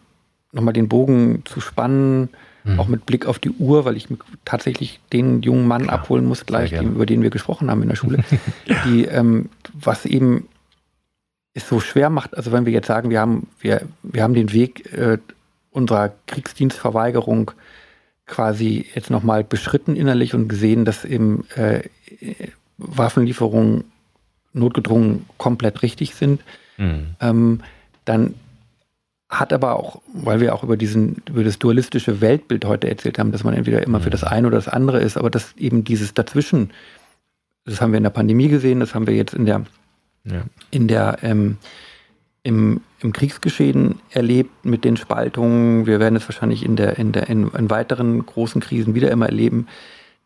[0.57, 2.31] nochmal den Bogen zu spannen,
[2.65, 2.81] mhm.
[2.81, 4.09] auch mit Blick auf die Uhr, weil ich
[4.45, 7.89] tatsächlich den jungen Mann Klar, abholen muss, gleich, den, über den wir gesprochen haben in
[7.89, 8.25] der Schule,
[8.85, 10.49] die, ähm, was eben
[11.55, 14.53] es so schwer macht, also wenn wir jetzt sagen, wir haben, wir, wir haben den
[14.53, 15.19] Weg äh,
[15.71, 17.53] unserer Kriegsdienstverweigerung
[18.27, 21.83] quasi jetzt nochmal beschritten innerlich und gesehen, dass eben äh,
[22.77, 23.85] Waffenlieferungen
[24.53, 26.43] notgedrungen komplett richtig sind,
[26.77, 27.15] mhm.
[27.21, 27.61] ähm,
[28.05, 28.35] dann
[29.29, 33.33] hat aber auch, weil wir auch über diesen, über das dualistische Weltbild heute erzählt haben,
[33.33, 34.29] dass man entweder immer für das mhm.
[34.29, 36.71] eine oder das andere ist, aber dass eben dieses Dazwischen,
[37.65, 39.65] das haben wir in der Pandemie gesehen, das haben wir jetzt in der,
[40.25, 40.43] ja.
[40.71, 41.59] in der, ähm,
[42.45, 45.87] im, im Kriegsgeschehen erlebt mit den Spaltungen.
[45.87, 49.27] Wir werden es wahrscheinlich in der, in der, in, in weiteren großen Krisen wieder immer
[49.27, 49.67] erleben,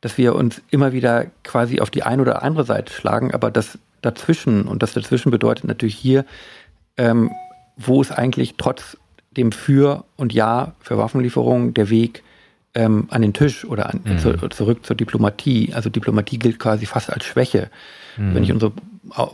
[0.03, 3.79] dass wir uns immer wieder quasi auf die eine oder andere Seite schlagen, aber das
[4.03, 6.27] dazwischen, und das dazwischen bedeutet natürlich hier,
[6.99, 7.31] ähm,
[7.87, 8.97] wo ist eigentlich trotz
[9.31, 12.23] dem Für und Ja für Waffenlieferungen der Weg
[12.75, 14.19] ähm, an den Tisch oder an, mhm.
[14.19, 15.73] zu, zurück zur Diplomatie.
[15.75, 17.71] Also Diplomatie gilt quasi fast als Schwäche.
[18.17, 18.35] Mhm.
[18.35, 18.73] Wenn ich unsere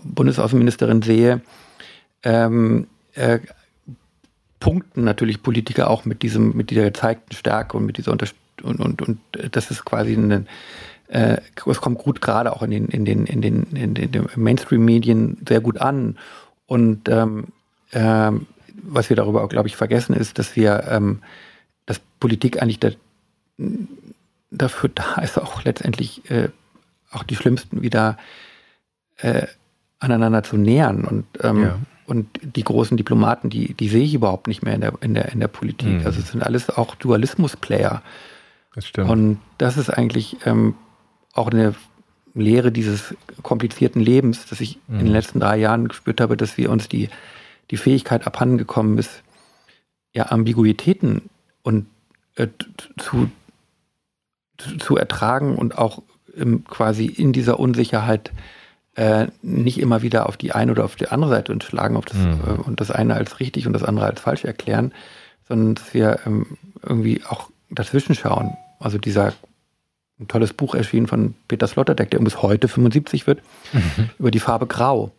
[0.04, 1.40] Bundesaußenministerin sehe,
[2.22, 3.40] ähm, äh,
[4.60, 8.80] punkten natürlich Politiker auch mit diesem, mit dieser gezeigten Stärke und mit dieser Unterstützung und,
[8.80, 9.18] und, und
[9.52, 10.46] das ist quasi ein,
[11.08, 15.38] äh, es kommt gut gerade auch in den, in den, in den, in den Mainstream-Medien
[15.46, 16.16] sehr gut an.
[16.66, 17.48] Und ähm,
[17.92, 18.46] ähm,
[18.82, 21.22] was wir darüber auch, glaube ich, vergessen, ist, dass wir, ähm,
[21.86, 22.90] dass Politik eigentlich da,
[24.50, 26.48] dafür da ist, auch letztendlich äh,
[27.10, 28.18] auch die Schlimmsten wieder
[29.18, 29.46] äh,
[29.98, 31.04] aneinander zu nähern.
[31.04, 31.78] Und ähm, ja.
[32.06, 35.32] und die großen Diplomaten, die, die sehe ich überhaupt nicht mehr in der, in der,
[35.32, 36.00] in der Politik.
[36.00, 36.06] Mhm.
[36.06, 38.02] Also es sind alles auch Dualismus-Player.
[38.74, 39.10] Das stimmt.
[39.10, 40.74] Und das ist eigentlich ähm,
[41.32, 41.74] auch eine
[42.34, 45.00] Lehre dieses komplizierten Lebens, dass ich mhm.
[45.00, 47.08] in den letzten drei Jahren gespürt habe, dass wir uns die,
[47.70, 49.22] die Fähigkeit abhandengekommen ist,
[50.12, 51.28] ja, Ambiguitäten
[51.62, 51.86] und
[52.36, 52.48] äh,
[52.96, 53.30] zu,
[54.78, 56.02] zu ertragen und auch
[56.36, 58.32] ähm, quasi in dieser Unsicherheit
[58.94, 62.06] äh, nicht immer wieder auf die eine oder auf die andere Seite und schlagen auf
[62.06, 62.40] das, mhm.
[62.46, 64.92] äh, und das eine als richtig und das andere als falsch erklären,
[65.46, 68.56] sondern dass wir ähm, irgendwie auch dazwischen schauen.
[68.78, 69.34] Also dieser
[70.18, 73.42] ein tolles Buch erschienen von Peter Sloterdijk, der bis heute 75 wird,
[73.72, 74.10] mhm.
[74.18, 75.12] über die Farbe Grau.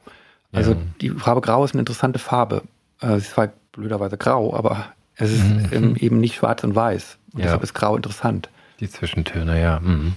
[0.52, 0.78] Also ja.
[1.02, 2.64] die Farbe Grau ist eine interessante Farbe.
[3.02, 4.86] Äh, sie ist zwar blöderweise grau, aber
[5.16, 5.96] es ist mhm.
[5.96, 7.18] eben nicht schwarz und weiß.
[7.34, 7.46] Und ja.
[7.46, 8.50] deshalb ist Grau interessant.
[8.80, 9.80] Die Zwischentöne, ja.
[9.80, 10.14] Mhm.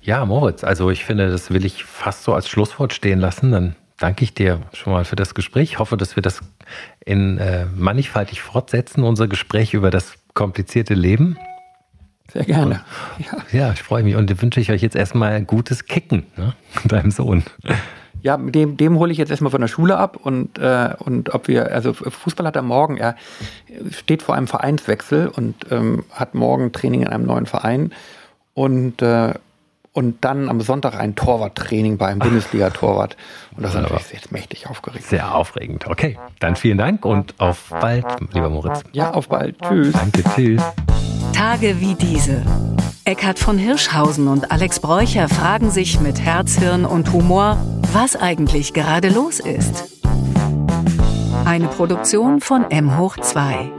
[0.00, 3.52] Ja, Moritz, also ich finde, das will ich fast so als Schlusswort stehen lassen.
[3.52, 5.72] Dann danke ich dir schon mal für das Gespräch.
[5.72, 6.40] Ich hoffe, dass wir das
[7.04, 11.36] in äh, mannigfaltig fortsetzen, unser Gespräch über das komplizierte Leben.
[12.32, 12.82] Sehr gerne.
[13.18, 16.54] Ja, ja ich freue mich und wünsche ich euch jetzt erstmal gutes Kicken, ne?
[16.84, 17.42] deinem Sohn.
[18.22, 21.48] Ja, dem, dem hole ich jetzt erstmal von der Schule ab und, äh, und ob
[21.48, 23.16] wir, also Fußball hat er morgen, er
[23.90, 27.92] steht vor einem Vereinswechsel und ähm, hat morgen Training in einem neuen Verein.
[28.54, 29.34] Und äh,
[29.92, 33.16] und dann am Sonntag ein Torwarttraining bei einem Bundesliga-Torwart.
[33.56, 35.04] Und das ist natürlich jetzt mächtig aufgeregt.
[35.04, 35.86] Sehr aufregend.
[35.86, 38.84] Okay, dann vielen Dank und auf bald, lieber Moritz.
[38.92, 39.56] Ja, auf bald.
[39.60, 39.92] Tschüss.
[39.92, 40.62] Danke, tschüss.
[41.32, 42.42] Tage wie diese.
[43.04, 47.56] Eckhard von Hirschhausen und Alex Bräucher fragen sich mit Herz, Hirn und Humor,
[47.92, 50.04] was eigentlich gerade los ist.
[51.44, 53.70] Eine Produktion von M hoch 2.